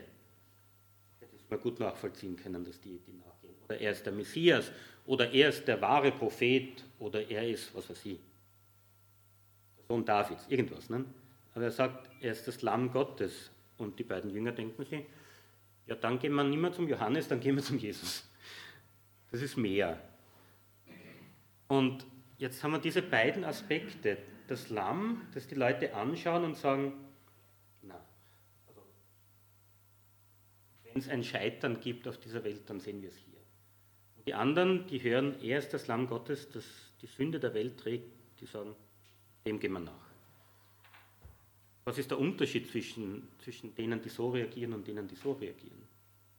man 1.50 1.60
gut 1.60 1.80
nachvollziehen 1.80 2.36
können, 2.36 2.64
dass 2.64 2.80
die, 2.80 3.00
die 3.00 3.14
nachgehen. 3.14 3.56
Oder 3.66 3.80
er 3.80 3.92
ist 3.92 4.06
der 4.06 4.14
Messias, 4.14 4.72
oder 5.06 5.32
er 5.32 5.50
ist 5.50 5.68
der 5.68 5.82
wahre 5.82 6.12
Prophet, 6.12 6.84
oder 7.00 7.30
er 7.30 7.48
ist, 7.48 7.74
was 7.76 7.90
weiß 7.90 8.06
ich, 8.06 8.20
der 9.78 9.86
Sohn 9.88 10.06
Davids, 10.06 10.46
irgendwas. 10.50 10.90
Ne? 10.90 11.06
Aber 11.54 11.64
er 11.64 11.72
sagt, 11.72 12.10
er 12.22 12.32
ist 12.32 12.48
das 12.48 12.62
Lamm 12.62 12.92
Gottes. 12.92 13.52
Und 13.78 13.98
die 13.98 14.04
beiden 14.04 14.30
Jünger 14.30 14.52
denken 14.52 14.86
sich, 14.86 15.04
ja, 15.88 15.96
dann 15.96 16.20
gehen 16.20 16.34
wir 16.34 16.44
nicht 16.44 16.60
mehr 16.60 16.72
zum 16.72 16.88
Johannes, 16.88 17.28
dann 17.28 17.40
gehen 17.40 17.56
wir 17.56 17.64
zum 17.64 17.78
Jesus. 17.80 18.30
Das 19.32 19.42
ist 19.42 19.58
mehr. 19.58 20.00
Und 21.68 22.06
jetzt 22.38 22.64
haben 22.64 22.72
wir 22.72 22.80
diese 22.80 23.02
beiden 23.02 23.44
Aspekte. 23.44 24.18
Das 24.48 24.70
Lamm, 24.70 25.28
das 25.34 25.48
die 25.48 25.56
Leute 25.56 25.94
anschauen 25.94 26.44
und 26.44 26.58
sagen, 26.58 26.94
na, 27.84 28.00
also, 28.68 28.82
wenn 30.84 30.89
es 31.00 31.10
ein 31.10 31.24
Scheitern 31.24 31.80
gibt 31.80 32.08
auf 32.08 32.18
dieser 32.18 32.44
Welt, 32.44 32.70
dann 32.70 32.80
sehen 32.80 33.02
wir 33.02 33.10
es 33.10 33.18
hier. 33.18 33.40
Und 34.18 34.28
die 34.28 34.34
anderen, 34.34 34.88
die 34.88 35.02
hören, 35.02 35.42
er 35.42 35.60
ist 35.60 35.74
das 35.74 35.88
Lamm 35.88 36.08
Gottes, 36.08 36.50
das 36.50 36.66
die 37.02 37.08
Sünde 37.08 37.40
der 37.40 37.54
Welt 37.54 37.80
trägt, 37.80 38.12
die 38.40 38.46
sagen, 38.46 38.76
dem 39.46 39.60
gehen 39.60 39.74
wir 39.74 39.80
nach. 39.80 40.10
Was 41.86 41.98
ist 41.98 42.12
der 42.12 42.20
Unterschied 42.20 42.70
zwischen, 42.70 43.28
zwischen 43.40 43.74
denen, 43.74 44.02
die 44.02 44.10
so 44.10 44.30
reagieren 44.30 44.74
und 44.74 44.88
denen, 44.88 45.08
die 45.08 45.16
so 45.16 45.32
reagieren? 45.32 45.88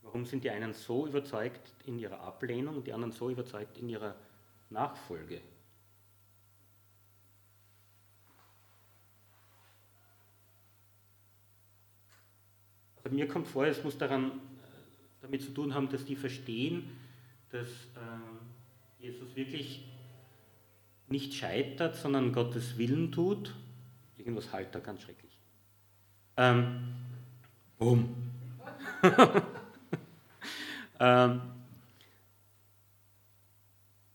Warum 0.03 0.25
sind 0.25 0.44
die 0.44 0.51
einen 0.51 0.73
so 0.73 1.07
überzeugt 1.07 1.73
in 1.87 1.99
ihrer 1.99 2.20
Ablehnung 2.20 2.77
und 2.77 2.87
die 2.87 2.92
anderen 2.92 3.12
so 3.12 3.31
überzeugt 3.31 3.79
in 3.79 3.88
ihrer 3.88 4.14
Nachfolge? 4.70 5.40
Also 13.03 13.16
mir 13.16 13.27
kommt 13.27 13.49
vor, 13.49 13.66
es 13.66 13.83
muss 13.83 13.99
daran 13.99 14.40
damit 15.22 15.42
zu 15.42 15.52
tun 15.52 15.74
haben, 15.74 15.88
dass 15.88 16.04
die 16.04 16.16
verstehen, 16.16 16.90
dass 17.50 17.66
äh, 17.66 19.02
Jesus 19.02 19.35
wirklich 19.37 19.85
nicht 21.09 21.35
scheitert, 21.35 21.96
sondern 21.96 22.33
Gottes 22.33 22.78
Willen 22.78 23.12
tut. 23.12 23.54
Irgendwas 24.16 24.52
halt 24.52 24.74
da 24.74 24.78
ganz 24.78 25.02
schrecklich. 25.02 25.33
Ähm, 26.37 26.94
boom. 27.78 28.14
ähm, 31.00 31.40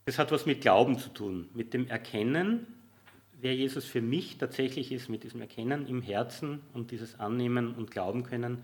das 0.06 0.18
hat 0.18 0.30
was 0.30 0.46
mit 0.46 0.60
Glauben 0.60 0.98
zu 0.98 1.10
tun, 1.10 1.48
mit 1.52 1.74
dem 1.74 1.88
Erkennen, 1.88 2.66
wer 3.40 3.54
Jesus 3.54 3.84
für 3.84 4.00
mich 4.00 4.38
tatsächlich 4.38 4.92
ist, 4.92 5.08
mit 5.08 5.24
diesem 5.24 5.40
Erkennen 5.40 5.86
im 5.86 6.00
Herzen 6.00 6.60
und 6.72 6.90
dieses 6.92 7.18
Annehmen 7.18 7.74
und 7.74 7.90
Glauben 7.90 8.22
können. 8.22 8.58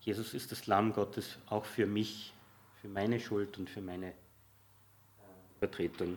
Jesus 0.00 0.34
ist 0.34 0.52
das 0.52 0.66
Lamm 0.66 0.92
Gottes 0.92 1.38
auch 1.46 1.64
für 1.64 1.86
mich, 1.86 2.32
für 2.80 2.88
meine 2.88 3.20
Schuld 3.20 3.58
und 3.58 3.68
für 3.68 3.82
meine 3.82 4.08
äh, 4.08 4.12
Übertretung. 5.58 6.16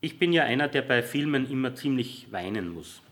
Ich 0.00 0.18
bin 0.18 0.32
ja 0.32 0.44
einer, 0.44 0.68
der 0.68 0.82
bei 0.82 1.02
Filmen 1.02 1.50
immer 1.50 1.74
ziemlich 1.74 2.30
weinen 2.32 2.68
muss. 2.68 3.02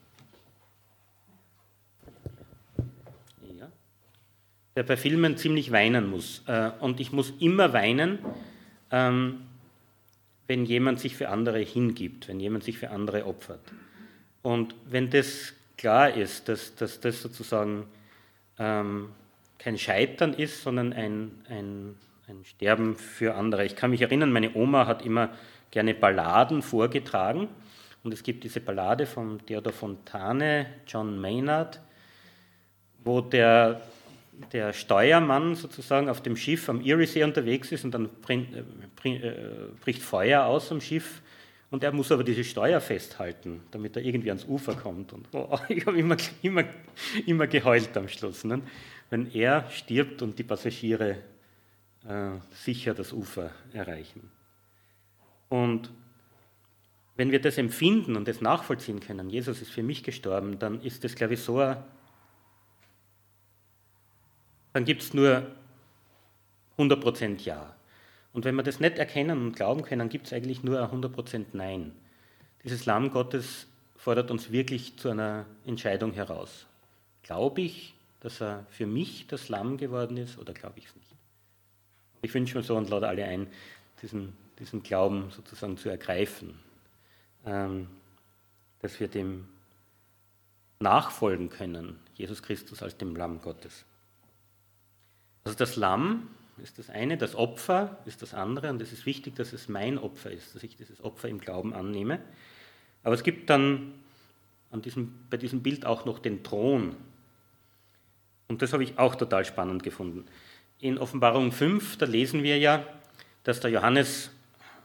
der 4.76 4.82
bei 4.82 4.96
Filmen 4.96 5.36
ziemlich 5.36 5.70
weinen 5.70 6.08
muss. 6.08 6.42
Äh, 6.46 6.70
und 6.80 7.00
ich 7.00 7.12
muss 7.12 7.32
immer 7.38 7.72
weinen, 7.72 8.18
ähm, 8.90 9.42
wenn 10.46 10.64
jemand 10.64 11.00
sich 11.00 11.16
für 11.16 11.28
andere 11.28 11.60
hingibt, 11.60 12.28
wenn 12.28 12.40
jemand 12.40 12.64
sich 12.64 12.78
für 12.78 12.90
andere 12.90 13.26
opfert. 13.26 13.60
Und 14.42 14.74
wenn 14.86 15.10
das 15.10 15.54
klar 15.78 16.12
ist, 16.12 16.48
dass, 16.48 16.74
dass 16.74 17.00
das 17.00 17.22
sozusagen 17.22 17.86
ähm, 18.58 19.10
kein 19.64 19.78
Scheitern 19.78 20.34
ist, 20.34 20.62
sondern 20.62 20.92
ein, 20.92 21.30
ein, 21.48 21.96
ein 22.28 22.44
Sterben 22.44 22.96
für 22.96 23.34
andere. 23.34 23.64
Ich 23.64 23.76
kann 23.76 23.90
mich 23.90 24.02
erinnern, 24.02 24.30
meine 24.30 24.54
Oma 24.54 24.86
hat 24.86 25.02
immer 25.02 25.30
gerne 25.70 25.94
Balladen 25.94 26.60
vorgetragen. 26.60 27.48
Und 28.02 28.12
es 28.12 28.22
gibt 28.22 28.44
diese 28.44 28.60
Ballade 28.60 29.06
von 29.06 29.40
Theodor 29.46 29.72
Fontane, 29.72 30.66
John 30.86 31.18
Maynard, 31.18 31.80
wo 33.02 33.22
der 33.22 33.80
der 34.52 34.72
Steuermann 34.72 35.54
sozusagen 35.54 36.08
auf 36.08 36.20
dem 36.20 36.36
Schiff 36.36 36.68
am 36.68 36.84
Eriesee 36.84 37.22
unterwegs 37.22 37.70
ist 37.70 37.84
und 37.84 37.92
dann 37.92 38.10
äh, 38.28 39.08
äh, 39.08 39.32
bricht 39.80 40.02
Feuer 40.02 40.44
aus 40.44 40.72
am 40.72 40.80
Schiff 40.80 41.22
und 41.70 41.82
er 41.82 41.92
muss 41.92 42.12
aber 42.12 42.24
diese 42.24 42.44
Steuer 42.44 42.80
festhalten, 42.80 43.62
damit 43.70 43.96
er 43.96 44.02
irgendwie 44.02 44.30
ans 44.30 44.44
Ufer 44.44 44.74
kommt. 44.74 45.12
Und 45.12 45.28
oh, 45.32 45.58
ich 45.68 45.86
habe 45.86 45.98
immer, 45.98 46.16
immer, 46.42 46.64
immer 47.26 47.46
geheult 47.46 47.96
am 47.96 48.08
Schluss, 48.08 48.44
ne? 48.44 48.60
Wenn 49.14 49.32
er 49.32 49.70
stirbt 49.70 50.22
und 50.22 50.40
die 50.40 50.42
Passagiere 50.42 51.18
äh, 52.04 52.30
sicher 52.50 52.94
das 52.94 53.12
Ufer 53.12 53.52
erreichen. 53.72 54.28
Und 55.48 55.88
wenn 57.14 57.30
wir 57.30 57.40
das 57.40 57.56
empfinden 57.56 58.16
und 58.16 58.26
das 58.26 58.40
nachvollziehen 58.40 58.98
können, 58.98 59.30
Jesus 59.30 59.62
ist 59.62 59.70
für 59.70 59.84
mich 59.84 60.02
gestorben, 60.02 60.58
dann 60.58 60.80
ist 60.80 61.04
das, 61.04 61.14
glaube 61.14 61.34
ich, 61.34 61.40
so 61.40 61.60
dann 64.72 64.84
gibt 64.84 65.02
es 65.02 65.14
nur 65.14 65.46
100% 66.76 67.44
Ja. 67.44 67.72
Und 68.32 68.44
wenn 68.44 68.56
wir 68.56 68.64
das 68.64 68.80
nicht 68.80 68.98
erkennen 68.98 69.46
und 69.46 69.54
glauben 69.54 69.82
können, 69.82 70.00
dann 70.00 70.08
gibt 70.08 70.26
es 70.26 70.32
eigentlich 70.32 70.64
nur 70.64 70.92
100% 70.92 71.44
Nein. 71.52 71.92
Dieses 72.64 72.84
Lamm 72.84 73.10
Gottes 73.10 73.68
fordert 73.94 74.32
uns 74.32 74.50
wirklich 74.50 74.98
zu 74.98 75.08
einer 75.10 75.46
Entscheidung 75.64 76.14
heraus. 76.14 76.66
Glaube 77.22 77.60
ich, 77.60 77.94
dass 78.24 78.40
er 78.40 78.64
für 78.70 78.86
mich 78.86 79.26
das 79.26 79.50
Lamm 79.50 79.76
geworden 79.76 80.16
ist 80.16 80.38
oder 80.38 80.54
glaube 80.54 80.78
ich 80.78 80.86
es 80.86 80.96
nicht? 80.96 81.14
Ich 82.22 82.32
wünsche 82.32 82.56
mir 82.56 82.64
so 82.64 82.74
und 82.74 82.88
lade 82.88 83.06
alle 83.06 83.26
ein, 83.26 83.48
diesen, 84.00 84.32
diesen 84.58 84.82
Glauben 84.82 85.30
sozusagen 85.30 85.76
zu 85.76 85.90
ergreifen, 85.90 86.58
ähm, 87.44 87.86
dass 88.80 88.98
wir 88.98 89.08
dem 89.08 89.46
nachfolgen 90.80 91.50
können, 91.50 92.00
Jesus 92.14 92.42
Christus 92.42 92.82
als 92.82 92.96
dem 92.96 93.14
Lamm 93.14 93.42
Gottes. 93.42 93.84
Also 95.44 95.58
das 95.58 95.76
Lamm 95.76 96.30
ist 96.62 96.78
das 96.78 96.88
eine, 96.88 97.18
das 97.18 97.34
Opfer 97.34 97.98
ist 98.06 98.22
das 98.22 98.32
andere 98.32 98.70
und 98.70 98.80
es 98.80 98.90
ist 98.90 99.04
wichtig, 99.04 99.36
dass 99.36 99.52
es 99.52 99.68
mein 99.68 99.98
Opfer 99.98 100.30
ist, 100.30 100.54
dass 100.54 100.62
ich 100.62 100.78
dieses 100.78 101.04
Opfer 101.04 101.28
im 101.28 101.40
Glauben 101.40 101.74
annehme. 101.74 102.20
Aber 103.02 103.14
es 103.14 103.22
gibt 103.22 103.50
dann 103.50 103.92
an 104.70 104.80
diesem, 104.80 105.12
bei 105.28 105.36
diesem 105.36 105.62
Bild 105.62 105.84
auch 105.84 106.06
noch 106.06 106.18
den 106.18 106.42
Thron. 106.42 106.96
Und 108.54 108.62
das 108.62 108.72
habe 108.72 108.84
ich 108.84 109.00
auch 109.00 109.16
total 109.16 109.44
spannend 109.44 109.82
gefunden. 109.82 110.26
In 110.78 110.96
Offenbarung 110.96 111.50
5, 111.50 111.98
da 111.98 112.06
lesen 112.06 112.44
wir 112.44 112.56
ja, 112.56 112.86
dass 113.42 113.58
der 113.58 113.72
Johannes 113.72 114.30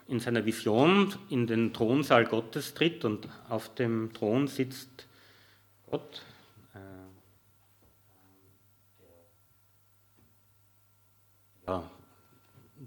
in 0.08 0.19
seiner 0.19 0.43
Vision 0.43 1.13
in 1.29 1.45
den 1.45 1.71
Thronsaal 1.71 2.25
Gottes 2.25 2.73
tritt 2.73 3.05
und 3.05 3.29
auf 3.47 3.75
dem 3.75 4.12
Thron 4.12 4.47
sitzt 4.47 5.05
Gott, 5.91 6.23
ja, 11.67 11.91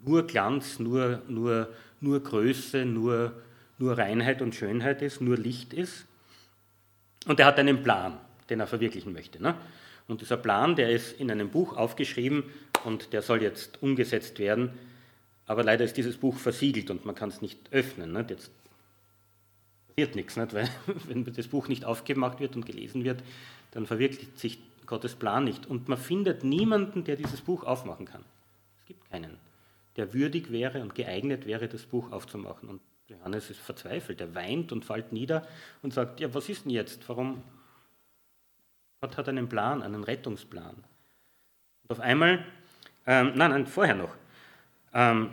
nur 0.04 0.26
Glanz, 0.26 0.80
nur, 0.80 1.22
nur, 1.28 1.72
nur 2.00 2.18
Größe, 2.18 2.84
nur, 2.84 3.40
nur 3.78 3.96
Reinheit 3.96 4.42
und 4.42 4.56
Schönheit 4.56 5.00
ist, 5.00 5.20
nur 5.20 5.36
Licht 5.36 5.74
ist. 5.74 6.06
Und 7.28 7.38
er 7.38 7.46
hat 7.46 7.60
einen 7.60 7.84
Plan, 7.84 8.18
den 8.50 8.58
er 8.58 8.66
verwirklichen 8.66 9.12
möchte. 9.12 9.40
Ne? 9.40 9.54
Und 10.12 10.20
dieser 10.20 10.36
Plan, 10.36 10.76
der 10.76 10.90
ist 10.90 11.18
in 11.18 11.30
einem 11.30 11.50
Buch 11.50 11.76
aufgeschrieben 11.76 12.44
und 12.84 13.12
der 13.12 13.22
soll 13.22 13.42
jetzt 13.42 13.82
umgesetzt 13.82 14.38
werden. 14.38 14.70
Aber 15.46 15.64
leider 15.64 15.84
ist 15.84 15.96
dieses 15.96 16.16
Buch 16.16 16.36
versiegelt 16.36 16.90
und 16.90 17.04
man 17.04 17.14
kann 17.14 17.30
es 17.30 17.42
nicht 17.42 17.58
öffnen. 17.72 18.12
Ne? 18.12 18.24
Jetzt 18.28 18.50
passiert 19.88 20.14
nichts, 20.14 20.36
nicht? 20.36 20.54
weil 20.54 20.68
wenn 21.08 21.24
das 21.24 21.48
Buch 21.48 21.66
nicht 21.68 21.84
aufgemacht 21.84 22.38
wird 22.38 22.54
und 22.54 22.66
gelesen 22.66 23.02
wird, 23.02 23.22
dann 23.72 23.86
verwirklicht 23.86 24.38
sich 24.38 24.58
Gottes 24.86 25.14
Plan 25.16 25.44
nicht. 25.44 25.66
Und 25.66 25.88
man 25.88 25.98
findet 25.98 26.44
niemanden, 26.44 27.02
der 27.02 27.16
dieses 27.16 27.40
Buch 27.40 27.64
aufmachen 27.64 28.06
kann 28.06 28.22
gibt 28.92 29.10
keinen, 29.10 29.38
der 29.96 30.12
würdig 30.12 30.52
wäre 30.52 30.82
und 30.82 30.94
geeignet 30.94 31.46
wäre, 31.46 31.68
das 31.68 31.84
Buch 31.84 32.12
aufzumachen. 32.12 32.68
Und 32.68 32.80
Johannes 33.08 33.50
ist 33.50 33.60
verzweifelt, 33.60 34.20
er 34.20 34.34
weint 34.34 34.72
und 34.72 34.84
fällt 34.84 35.12
nieder 35.12 35.46
und 35.82 35.92
sagt, 35.92 36.20
ja, 36.20 36.32
was 36.34 36.48
ist 36.48 36.64
denn 36.64 36.72
jetzt? 36.72 37.08
Warum? 37.08 37.42
Gott 39.02 39.16
hat 39.16 39.28
einen 39.28 39.48
Plan, 39.48 39.82
einen 39.82 40.04
Rettungsplan. 40.04 40.76
Und 41.82 41.90
auf 41.90 41.98
einmal, 41.98 42.46
ähm, 43.04 43.32
nein, 43.34 43.50
nein, 43.50 43.66
vorher 43.66 43.96
noch, 43.96 44.14
ähm, 44.94 45.30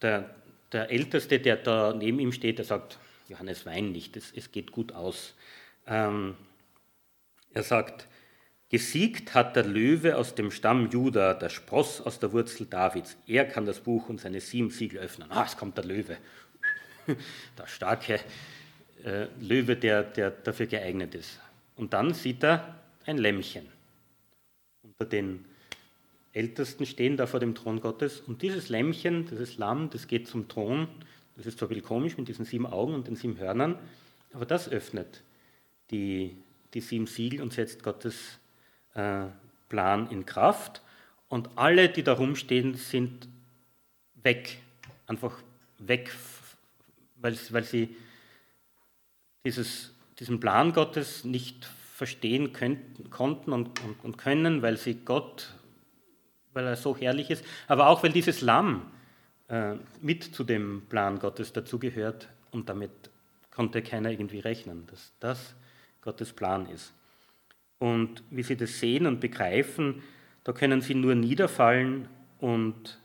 der, 0.00 0.34
der 0.72 0.90
Älteste, 0.90 1.38
der 1.38 1.56
da 1.56 1.92
neben 1.92 2.18
ihm 2.20 2.32
steht, 2.32 2.56
der 2.56 2.64
sagt, 2.64 2.98
Johannes 3.28 3.66
wein 3.66 3.92
nicht, 3.92 4.16
es, 4.16 4.32
es 4.34 4.50
geht 4.50 4.72
gut 4.72 4.92
aus. 4.92 5.34
Ähm, 5.86 6.36
er 7.52 7.62
sagt, 7.62 8.08
gesiegt 8.70 9.34
hat 9.34 9.56
der 9.56 9.66
Löwe 9.66 10.16
aus 10.16 10.34
dem 10.34 10.50
Stamm 10.50 10.88
Juda, 10.88 11.34
der 11.34 11.50
Spross 11.50 12.00
aus 12.00 12.18
der 12.18 12.32
Wurzel 12.32 12.64
Davids. 12.64 13.18
Er 13.26 13.44
kann 13.46 13.66
das 13.66 13.80
Buch 13.80 14.08
und 14.08 14.22
seine 14.22 14.40
sieben 14.40 14.70
Siegel 14.70 15.00
öffnen. 15.00 15.30
Ah, 15.30 15.44
es 15.44 15.58
kommt 15.58 15.76
der 15.76 15.84
Löwe. 15.84 16.16
der 17.58 17.66
starke 17.66 18.20
äh, 19.04 19.26
Löwe, 19.38 19.76
der, 19.76 20.02
der 20.02 20.30
dafür 20.30 20.64
geeignet 20.64 21.14
ist. 21.14 21.38
Und 21.76 21.92
dann 21.92 22.14
sieht 22.14 22.42
er 22.42 22.81
ein 23.06 23.18
Lämmchen 23.18 23.66
unter 24.82 25.04
den 25.06 25.44
Ältesten 26.32 26.86
stehen 26.86 27.16
da 27.16 27.26
vor 27.26 27.40
dem 27.40 27.54
Thron 27.54 27.80
Gottes 27.80 28.20
und 28.20 28.42
dieses 28.42 28.68
Lämmchen, 28.68 29.26
dieses 29.26 29.58
Lamm, 29.58 29.90
das 29.90 30.06
geht 30.06 30.26
zum 30.28 30.48
Thron. 30.48 30.88
Das 31.36 31.46
ist 31.46 31.58
zwar 31.58 31.68
ein 31.68 31.70
bisschen 31.70 31.86
komisch 31.86 32.16
mit 32.16 32.28
diesen 32.28 32.44
sieben 32.44 32.66
Augen 32.66 32.94
und 32.94 33.06
den 33.06 33.16
sieben 33.16 33.38
Hörnern, 33.38 33.78
aber 34.32 34.46
das 34.46 34.68
öffnet 34.68 35.22
die, 35.90 36.36
die 36.74 36.80
sieben 36.80 37.06
Siegel 37.06 37.42
und 37.42 37.52
setzt 37.52 37.82
Gottes 37.82 38.38
äh, 38.94 39.26
Plan 39.68 40.10
in 40.10 40.26
Kraft. 40.26 40.82
Und 41.28 41.50
alle, 41.56 41.88
die 41.88 42.02
da 42.02 42.14
rumstehen, 42.14 42.74
sind 42.74 43.28
weg, 44.14 44.58
einfach 45.06 45.42
weg, 45.78 46.10
weil, 47.16 47.36
weil 47.50 47.64
sie 47.64 47.94
dieses, 49.44 49.94
diesen 50.18 50.40
Plan 50.40 50.72
Gottes 50.72 51.24
nicht 51.24 51.68
verstehen 52.02 52.52
könnten, 52.52 53.10
konnten 53.10 53.52
und, 53.52 53.80
und, 53.84 54.02
und 54.02 54.18
können, 54.18 54.60
weil 54.60 54.76
sie 54.76 54.96
Gott 55.04 55.54
weil 56.52 56.66
er 56.66 56.76
so 56.76 56.96
herrlich 56.96 57.30
ist, 57.30 57.44
aber 57.68 57.86
auch 57.86 58.02
weil 58.02 58.10
dieses 58.12 58.40
Lamm 58.40 58.90
äh, 59.48 59.74
mit 60.00 60.24
zu 60.24 60.42
dem 60.44 60.82
Plan 60.88 61.20
Gottes 61.20 61.52
dazugehört 61.52 62.28
und 62.50 62.68
damit 62.68 62.90
konnte 63.50 63.82
keiner 63.82 64.10
irgendwie 64.10 64.40
rechnen, 64.40 64.86
dass 64.88 65.12
das 65.20 65.54
Gottes 66.00 66.32
Plan 66.32 66.66
ist. 66.66 66.92
Und 67.78 68.24
wie 68.30 68.42
sie 68.42 68.56
das 68.56 68.80
sehen 68.80 69.06
und 69.06 69.20
begreifen, 69.20 70.02
da 70.44 70.52
können 70.52 70.80
sie 70.80 70.94
nur 70.94 71.14
niederfallen 71.14 72.08
und 72.40 73.00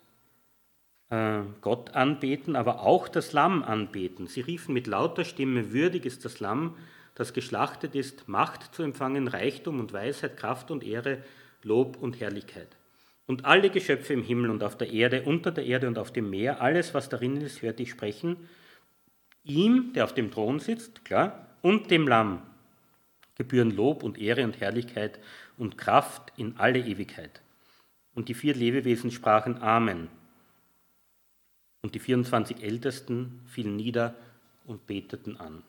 äh, 1.10 1.42
Gott 1.62 1.96
anbeten, 1.96 2.56
aber 2.56 2.82
auch 2.82 3.08
das 3.08 3.34
Lamm 3.34 3.64
anbeten. 3.64 4.28
Sie 4.28 4.42
riefen 4.42 4.74
mit 4.74 4.88
lauter 4.88 5.24
Stimme, 5.24 5.72
würdig 5.72 6.06
ist 6.06 6.26
das 6.26 6.40
Lamm, 6.40 6.76
das 7.18 7.34
geschlachtet 7.34 7.96
ist, 7.96 8.28
Macht 8.28 8.76
zu 8.76 8.84
empfangen, 8.84 9.28
Reichtum 9.28 9.80
und 9.80 9.92
Weisheit, 9.92 10.38
Kraft 10.38 10.70
und 10.70 10.84
Ehre, 10.84 11.24
Lob 11.64 11.98
und 11.98 12.20
Herrlichkeit. 12.20 12.68
Und 13.26 13.44
alle 13.44 13.72
Geschöpfe 13.72 14.14
im 14.14 14.22
Himmel 14.22 14.52
und 14.52 14.62
auf 14.62 14.78
der 14.78 14.92
Erde, 14.92 15.24
unter 15.24 15.50
der 15.50 15.66
Erde 15.66 15.88
und 15.88 15.98
auf 15.98 16.14
dem 16.14 16.30
Meer, 16.30 16.62
alles, 16.62 16.94
was 16.94 17.10
darin 17.10 17.42
ist, 17.42 17.64
hört 17.64 17.80
dich 17.80 17.90
sprechen. 17.90 18.38
Ihm, 19.44 19.94
der 19.94 20.04
auf 20.04 20.14
dem 20.14 20.30
Thron 20.30 20.60
sitzt, 20.60 21.06
klar, 21.06 21.48
und 21.64 21.90
dem 21.90 22.08
Lamm 22.08 22.44
gebühren 23.34 23.72
Lob 23.72 24.04
und 24.04 24.20
Ehre 24.20 24.44
und 24.44 24.60
Herrlichkeit 24.60 25.20
und 25.58 25.78
Kraft 25.78 26.34
in 26.38 26.58
alle 26.58 26.80
Ewigkeit. 26.80 27.42
Und 28.14 28.30
die 28.30 28.36
vier 28.36 28.54
Lebewesen 28.54 29.10
sprachen 29.10 29.62
Amen. 29.62 30.08
Und 31.82 31.96
die 31.96 32.00
24 32.00 32.64
Ältesten 32.64 33.42
fielen 33.48 33.76
nieder 33.76 34.14
und 34.66 34.86
beteten 34.86 35.38
an. 35.38 35.64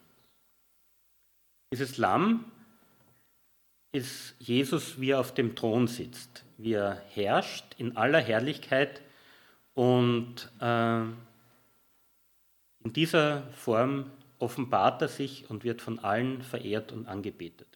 Dieses 1.72 1.98
Lamm 1.98 2.44
ist 3.92 4.34
Jesus, 4.38 5.00
wie 5.00 5.10
er 5.10 5.20
auf 5.20 5.34
dem 5.34 5.54
Thron 5.54 5.86
sitzt, 5.86 6.44
wie 6.56 6.72
er 6.72 7.02
herrscht 7.10 7.64
in 7.78 7.96
aller 7.96 8.20
Herrlichkeit 8.20 9.02
und 9.74 10.50
äh, 10.60 11.00
in 12.84 12.92
dieser 12.94 13.42
Form 13.52 14.10
offenbart 14.38 15.02
er 15.02 15.08
sich 15.08 15.50
und 15.50 15.64
wird 15.64 15.82
von 15.82 15.98
allen 15.98 16.42
verehrt 16.42 16.92
und 16.92 17.06
angebetet. 17.06 17.66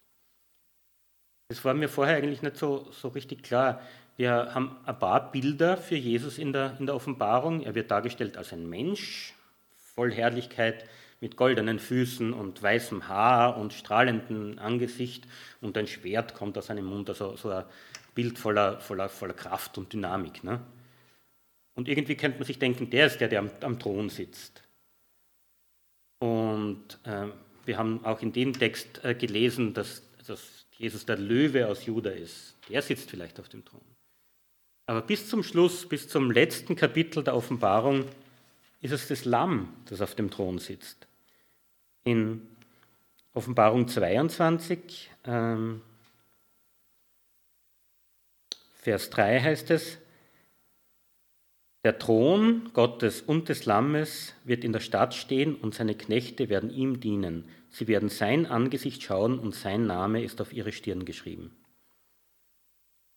Das 1.48 1.64
war 1.64 1.74
mir 1.74 1.88
vorher 1.88 2.16
eigentlich 2.16 2.42
nicht 2.42 2.57
so, 2.57 2.90
so 2.92 3.09
richtig 3.09 3.42
klar. 3.42 3.83
Wir 4.16 4.55
haben 4.55 4.76
ein 4.87 4.98
paar 4.98 5.33
Bilder 5.33 5.76
für 5.76 5.96
Jesus 5.96 6.38
in 6.38 6.52
der, 6.52 6.76
in 6.78 6.87
der 6.87 6.94
Offenbarung. 6.94 7.62
Er 7.62 7.74
wird 7.74 7.90
dargestellt 7.90 8.37
als 8.37 8.52
ein 8.52 8.68
Mensch, 8.68 9.35
voll 9.76 10.12
Herrlichkeit, 10.12 10.88
mit 11.22 11.37
goldenen 11.37 11.78
Füßen 11.78 12.32
und 12.32 12.61
weißem 12.61 13.06
Haar 13.06 13.56
und 13.56 13.72
strahlendem 13.72 14.58
Angesicht 14.58 15.24
und 15.61 15.78
ein 15.78 15.87
Schwert 15.87 16.35
kommt 16.35 16.58
aus 16.58 16.66
seinem 16.66 16.85
Mund, 16.85 17.08
also 17.08 17.37
so 17.37 17.48
ein 17.48 17.64
Bild 18.12 18.40
voller, 18.40 18.80
voller, 18.80 19.08
voller 19.08 19.32
Kraft 19.32 19.78
und 19.78 19.92
Dynamik. 19.92 20.42
Ne? 20.42 20.61
Und 21.74 21.88
irgendwie 21.88 22.16
könnte 22.16 22.38
man 22.38 22.46
sich 22.46 22.58
denken, 22.58 22.90
der 22.90 23.06
ist 23.06 23.20
der, 23.20 23.28
der 23.28 23.38
am, 23.38 23.50
am 23.61 23.78
Thron 23.78 24.11
sitzt. 24.11 24.64
Und 26.18 26.98
äh, 27.04 27.28
wir 27.64 27.78
haben 27.78 28.04
auch 28.04 28.20
in 28.20 28.32
dem 28.32 28.52
Text 28.52 29.04
äh, 29.04 29.14
gelesen, 29.14 29.74
dass, 29.74 30.02
dass 30.26 30.66
Jesus 30.76 31.06
der 31.06 31.18
Löwe 31.18 31.68
aus 31.68 31.87
Juda 31.87 32.11
ist. 32.11 32.56
Der 32.68 32.82
sitzt 32.82 33.08
vielleicht 33.08 33.38
auf 33.38 33.48
dem 33.48 33.64
Thron. 33.64 33.80
Aber 34.87 35.02
bis 35.02 35.28
zum 35.28 35.44
Schluss, 35.44 35.88
bis 35.88 36.08
zum 36.08 36.32
letzten 36.32 36.74
Kapitel 36.74 37.22
der 37.22 37.37
Offenbarung, 37.37 38.06
ist 38.80 38.90
es 38.90 39.06
das 39.06 39.24
Lamm, 39.24 39.72
das 39.85 40.00
auf 40.00 40.16
dem 40.16 40.28
Thron 40.28 40.58
sitzt. 40.58 41.06
In 42.04 42.48
Offenbarung 43.32 43.86
22, 43.86 45.10
ähm, 45.24 45.82
Vers 48.74 49.10
3 49.10 49.40
heißt 49.40 49.70
es, 49.70 49.98
der 51.84 51.98
Thron 51.98 52.70
Gottes 52.74 53.22
und 53.22 53.48
des 53.48 53.64
Lammes 53.64 54.34
wird 54.44 54.64
in 54.64 54.72
der 54.72 54.80
Stadt 54.80 55.14
stehen 55.14 55.54
und 55.54 55.74
seine 55.74 55.96
Knechte 55.96 56.48
werden 56.48 56.70
ihm 56.70 57.00
dienen. 57.00 57.48
Sie 57.70 57.88
werden 57.88 58.08
sein 58.08 58.46
Angesicht 58.46 59.02
schauen 59.02 59.38
und 59.38 59.54
sein 59.54 59.86
Name 59.86 60.22
ist 60.22 60.40
auf 60.40 60.52
ihre 60.52 60.72
Stirn 60.72 61.04
geschrieben. 61.04 61.56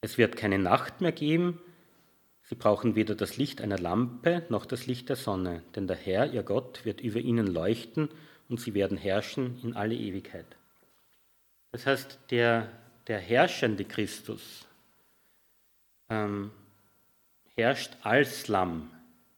Es 0.01 0.17
wird 0.17 0.35
keine 0.35 0.59
Nacht 0.59 1.01
mehr 1.01 1.11
geben. 1.11 1.59
Sie 2.43 2.55
brauchen 2.55 2.95
weder 2.95 3.15
das 3.15 3.37
Licht 3.37 3.61
einer 3.61 3.79
Lampe 3.79 4.45
noch 4.49 4.65
das 4.65 4.85
Licht 4.85 5.09
der 5.09 5.15
Sonne, 5.15 5.63
denn 5.75 5.87
der 5.87 5.97
Herr, 5.97 6.31
ihr 6.31 6.43
Gott, 6.43 6.85
wird 6.85 7.01
über 7.01 7.19
ihnen 7.19 7.47
leuchten 7.47 8.09
und 8.49 8.59
sie 8.59 8.73
werden 8.73 8.97
herrschen 8.97 9.59
in 9.63 9.75
alle 9.75 9.95
Ewigkeit. 9.95 10.45
Das 11.71 11.85
heißt, 11.85 12.19
der, 12.31 12.71
der 13.07 13.19
herrschende 13.19 13.85
Christus 13.85 14.67
ähm, 16.09 16.51
herrscht 17.55 17.97
als 18.01 18.47
Lamm. 18.47 18.91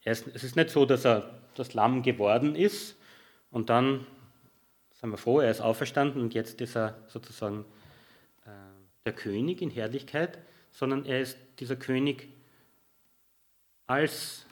Es 0.04 0.22
ist 0.22 0.56
nicht 0.56 0.70
so, 0.70 0.86
dass 0.86 1.06
er 1.06 1.41
das 1.56 1.74
Lamm 1.74 2.04
geworden 2.04 2.56
ist 2.56 2.96
und 3.52 3.70
dann 3.70 4.06
sind 4.93 5.12
wir 5.12 5.17
froh, 5.17 5.39
er 5.39 5.52
ist 5.52 5.62
auferstanden 5.62 6.22
und 6.22 6.34
jetzt 6.34 6.60
ist 6.62 6.76
er 6.76 6.98
sozusagen 7.08 7.65
äh, 8.46 8.50
der 9.06 9.13
König 9.13 9.62
in 9.62 9.70
Herrlichkeit, 9.70 10.39
sondern 10.72 11.06
er 11.06 11.22
ist 11.22 11.38
dieser 11.60 11.76
König 11.76 12.28
als 13.86 14.46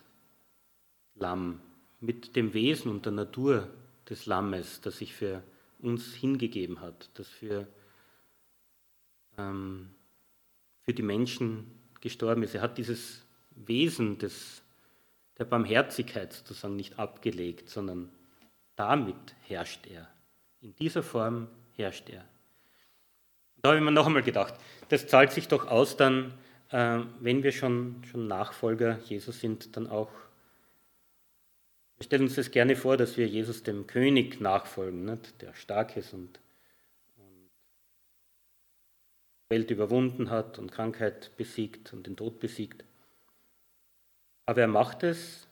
Lamm 1.16 1.62
mit 2.00 2.36
dem 2.36 2.54
Wesen 2.54 2.92
und 2.92 3.06
der 3.06 3.14
Natur 3.14 3.70
des 4.10 4.26
Lammes, 4.26 4.82
das 4.82 4.98
sich 4.98 5.14
für 5.14 5.44
uns 5.80 6.14
hingegeben 6.14 6.82
hat, 6.82 7.10
das 7.16 7.28
für, 7.28 7.68
ähm, 9.38 9.92
für 10.82 10.94
die 10.94 11.04
Menschen 11.04 11.72
gestorben 12.02 12.44
ist. 12.44 12.56
Er 12.56 12.62
hat 12.62 12.78
dieses 12.78 13.26
Wesen 13.56 14.18
des, 14.18 14.64
der 15.38 15.46
Barmherzigkeit 15.46 16.34
sozusagen 16.34 16.76
nicht 16.76 17.00
abgelegt, 17.00 17.70
sondern 17.70 18.12
damit 18.76 19.36
herrscht 19.42 19.88
er. 19.88 20.08
In 20.62 20.76
dieser 20.76 21.04
Form 21.04 21.48
herrscht 21.76 22.10
er. 22.10 22.26
Da 23.58 23.70
habe 23.70 23.80
ich 23.80 23.84
mir 23.84 23.92
noch 23.92 24.06
einmal 24.06 24.24
gedacht, 24.24 24.54
das 24.90 25.08
zahlt 25.08 25.32
sich 25.32 25.48
doch 25.48 25.68
aus 25.68 25.98
dann, 25.98 26.34
äh, 26.70 27.00
wenn 27.20 27.44
wir 27.44 27.52
schon, 27.52 28.04
schon 28.10 28.28
Nachfolger 28.28 29.00
Jesus 29.06 29.40
sind, 29.40 29.76
dann 29.76 29.88
auch 29.88 30.12
wir 31.98 32.04
stellen 32.04 32.24
uns 32.24 32.36
das 32.36 32.52
gerne 32.52 32.76
vor, 32.76 32.98
dass 32.98 33.18
wir 33.18 33.28
Jesus 33.28 33.64
dem 33.64 33.88
König 33.88 34.42
nachfolgen, 34.42 35.06
nicht? 35.06 35.42
der 35.42 35.54
stark 35.54 35.96
ist 35.96 36.14
und, 36.14 36.40
und 37.18 37.50
Welt 39.50 39.72
überwunden 39.72 40.30
hat 40.30 40.60
und 40.60 40.72
Krankheit 40.72 41.32
besiegt 41.38 41.94
und 41.94 42.06
den 42.06 42.18
Tod 42.18 42.40
besiegt. 42.40 42.84
Aber 44.46 44.62
er 44.62 44.68
macht 44.68 45.04
es 45.04 45.48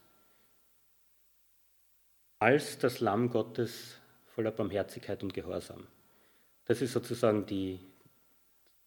als 2.39 2.77
das 2.77 2.99
Lamm 2.99 3.29
Gottes 3.29 3.97
voller 4.35 4.51
Barmherzigkeit 4.51 5.23
und 5.23 5.33
Gehorsam. 5.33 5.87
Das 6.65 6.81
ist 6.81 6.91
sozusagen 6.91 7.45
die, 7.45 7.79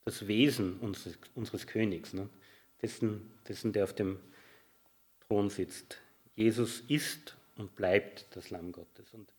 das 0.05 0.27
Wesen 0.27 0.79
unseres, 0.81 1.19
unseres 1.35 1.67
Königs, 1.67 2.13
ne? 2.13 2.29
dessen, 2.83 3.33
dessen, 3.49 3.73
der 3.73 3.85
auf 3.85 3.95
dem 3.95 4.21
Thron 5.27 5.49
sitzt. 5.49 5.99
Jesus 6.35 6.81
ist 6.89 7.36
und 7.57 7.75
bleibt 7.75 8.27
das 8.37 8.51
Lamm 8.51 8.73
Gottes. 8.73 9.13
Und 9.13 9.31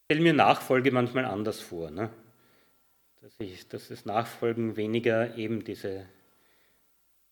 ich 0.00 0.04
stelle 0.04 0.20
mir 0.20 0.32
Nachfolge 0.32 0.90
manchmal 0.90 1.24
anders 1.24 1.60
vor, 1.60 1.90
ne? 1.90 2.10
dass, 3.20 3.38
ich, 3.40 3.68
dass 3.68 3.88
das 3.88 4.04
Nachfolgen 4.04 4.76
weniger 4.76 5.36
eben 5.36 5.64
diese, 5.64 6.06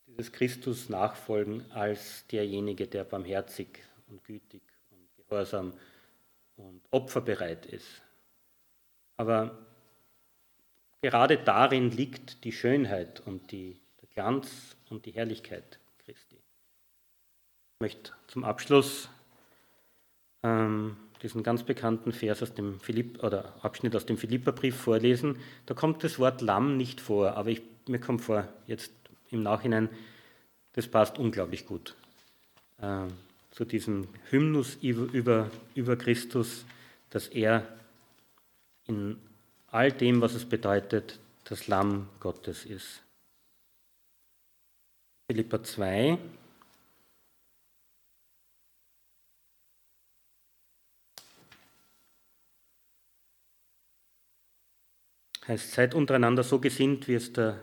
dieses 0.07 0.33
Christus 0.33 0.89
nachfolgen 0.89 1.71
als 1.73 2.27
derjenige, 2.29 2.87
der 2.87 3.05
barmherzig 3.05 3.83
und 4.09 4.23
gütig 4.25 4.63
und 4.91 5.09
gehorsam 5.17 5.73
und 6.57 6.83
opferbereit 6.91 7.67
ist. 7.67 8.03
Aber 9.17 9.59
gerade 11.01 11.39
darin 11.39 11.91
liegt 11.91 12.45
die 12.45 12.53
Schönheit 12.53 13.21
und 13.21 13.51
die, 13.53 13.81
der 14.01 14.09
Glanz 14.09 14.77
und 14.91 15.07
die 15.07 15.13
Herrlichkeit 15.13 15.79
Christi. 15.99 16.46
Ich 17.77 17.81
möchte 17.83 18.13
zum 18.29 18.43
Abschluss 18.43 19.11
ähm, 20.43 20.97
diesen 21.23 21.43
ganz 21.43 21.63
bekannten 21.63 22.11
Vers 22.13 22.43
aus 22.43 22.55
dem 22.55 22.81
Philipp 22.81 23.23
oder 23.23 23.55
Abschnitt 23.63 23.95
aus 23.95 24.07
dem 24.07 24.17
Philipperbrief 24.17 24.75
vorlesen. 24.75 25.39
Da 25.67 25.75
kommt 25.75 26.03
das 26.03 26.19
Wort 26.19 26.41
Lamm 26.41 26.79
nicht 26.79 27.03
vor, 27.03 27.37
aber 27.37 27.51
ich, 27.51 27.61
mir 27.87 28.01
kommt 28.01 28.23
vor, 28.23 28.49
jetzt 28.67 28.93
im 29.31 29.43
Nachhinein, 29.43 29.91
das 30.73 30.89
passt 30.89 31.19
unglaublich 31.19 31.67
gut 31.67 31.95
äh, 32.79 33.09
zu 33.51 33.67
diesem 33.67 34.09
Hymnus 34.31 34.77
über, 34.81 35.13
über, 35.13 35.51
über 35.75 35.97
Christus, 35.97 36.65
dass 37.11 37.29
er 37.29 37.69
in 38.87 39.19
all 39.67 39.93
dem, 39.93 40.23
was 40.23 40.33
es 40.33 40.47
bedeutet, 40.47 41.19
das 41.45 41.67
Lamm 41.67 42.09
Gottes 42.21 42.65
ist. 42.65 43.03
Philippa 45.27 45.63
2, 45.63 46.19
heißt, 55.49 55.73
seid 55.73 55.95
untereinander 55.95 56.43
so 56.43 56.59
gesinnt, 56.59 57.09
wie 57.09 57.15
es 57.15 57.33
der 57.33 57.59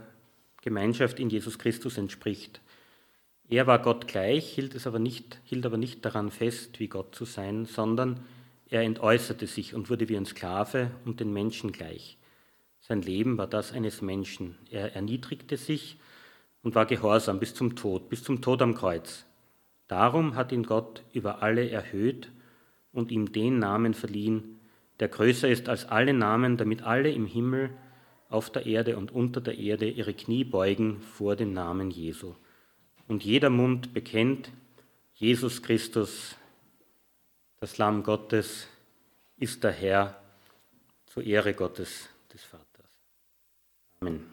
Gemeinschaft 0.62 1.20
in 1.20 1.30
Jesus 1.30 1.60
Christus 1.60 1.98
entspricht. 1.98 2.62
Er 3.50 3.68
war 3.68 3.80
Gott 3.80 4.08
gleich, 4.08 4.48
hielt, 4.54 4.76
es 4.76 4.88
aber 4.88 5.00
nicht, 5.00 5.40
hielt 5.44 5.66
aber 5.66 5.78
nicht 5.78 6.06
daran 6.06 6.32
fest, 6.32 6.80
wie 6.80 6.88
Gott 6.88 7.14
zu 7.14 7.26
sein, 7.26 7.66
sondern 7.66 8.22
er 8.70 8.82
entäußerte 8.82 9.46
sich 9.46 9.76
und 9.76 9.90
wurde 9.90 10.10
wie 10.10 10.18
ein 10.18 10.26
Sklave 10.26 10.92
und 11.06 11.20
den 11.20 11.34
Menschen 11.34 11.72
gleich. 11.72 12.18
Sein 12.80 13.02
Leben 13.02 13.38
war 13.38 13.48
das 13.48 13.72
eines 13.72 14.02
Menschen. 14.02 14.58
Er 14.70 14.96
erniedrigte 14.96 15.58
sich 15.58 15.98
und 16.64 16.76
war 16.76 16.86
gehorsam 16.86 17.40
bis 17.40 17.54
zum 17.54 17.76
Tod, 17.76 18.10
bis 18.10 18.24
zum 18.24 18.42
Tod 18.42 18.62
am 18.62 18.76
Kreuz. 18.76 19.26
Darum 19.88 20.36
hat 20.36 20.52
ihn 20.52 20.64
Gott 20.64 21.04
über 21.14 21.44
alle 21.44 21.70
erhöht 21.70 22.32
und 22.92 23.12
ihm 23.12 23.32
den 23.32 23.60
Namen 23.60 23.94
verliehen, 23.94 24.60
der 25.00 25.08
größer 25.08 25.50
ist 25.50 25.70
als 25.70 25.86
alle 25.86 26.14
Namen, 26.14 26.58
damit 26.58 26.84
alle 26.84 27.12
im 27.12 27.26
Himmel, 27.26 27.72
auf 28.30 28.50
der 28.50 28.66
Erde 28.66 28.98
und 28.98 29.12
unter 29.12 29.42
der 29.42 29.58
Erde 29.60 29.88
ihre 29.88 30.14
Knie 30.14 30.44
beugen 30.44 31.02
vor 31.02 31.36
dem 31.36 31.54
Namen 31.54 31.92
Jesu. 31.92 32.34
Und 33.08 33.24
jeder 33.24 33.52
Mund 33.52 33.94
bekennt, 33.94 34.52
Jesus 35.14 35.62
Christus, 35.62 36.36
das 37.60 37.78
Lamm 37.78 38.02
Gottes, 38.02 38.68
ist 39.38 39.64
der 39.64 39.72
Herr 39.72 40.20
zur 41.06 41.24
Ehre 41.24 41.54
Gottes 41.54 42.10
des 42.34 42.44
Vaters. 42.44 42.64
Amen. 44.00 44.33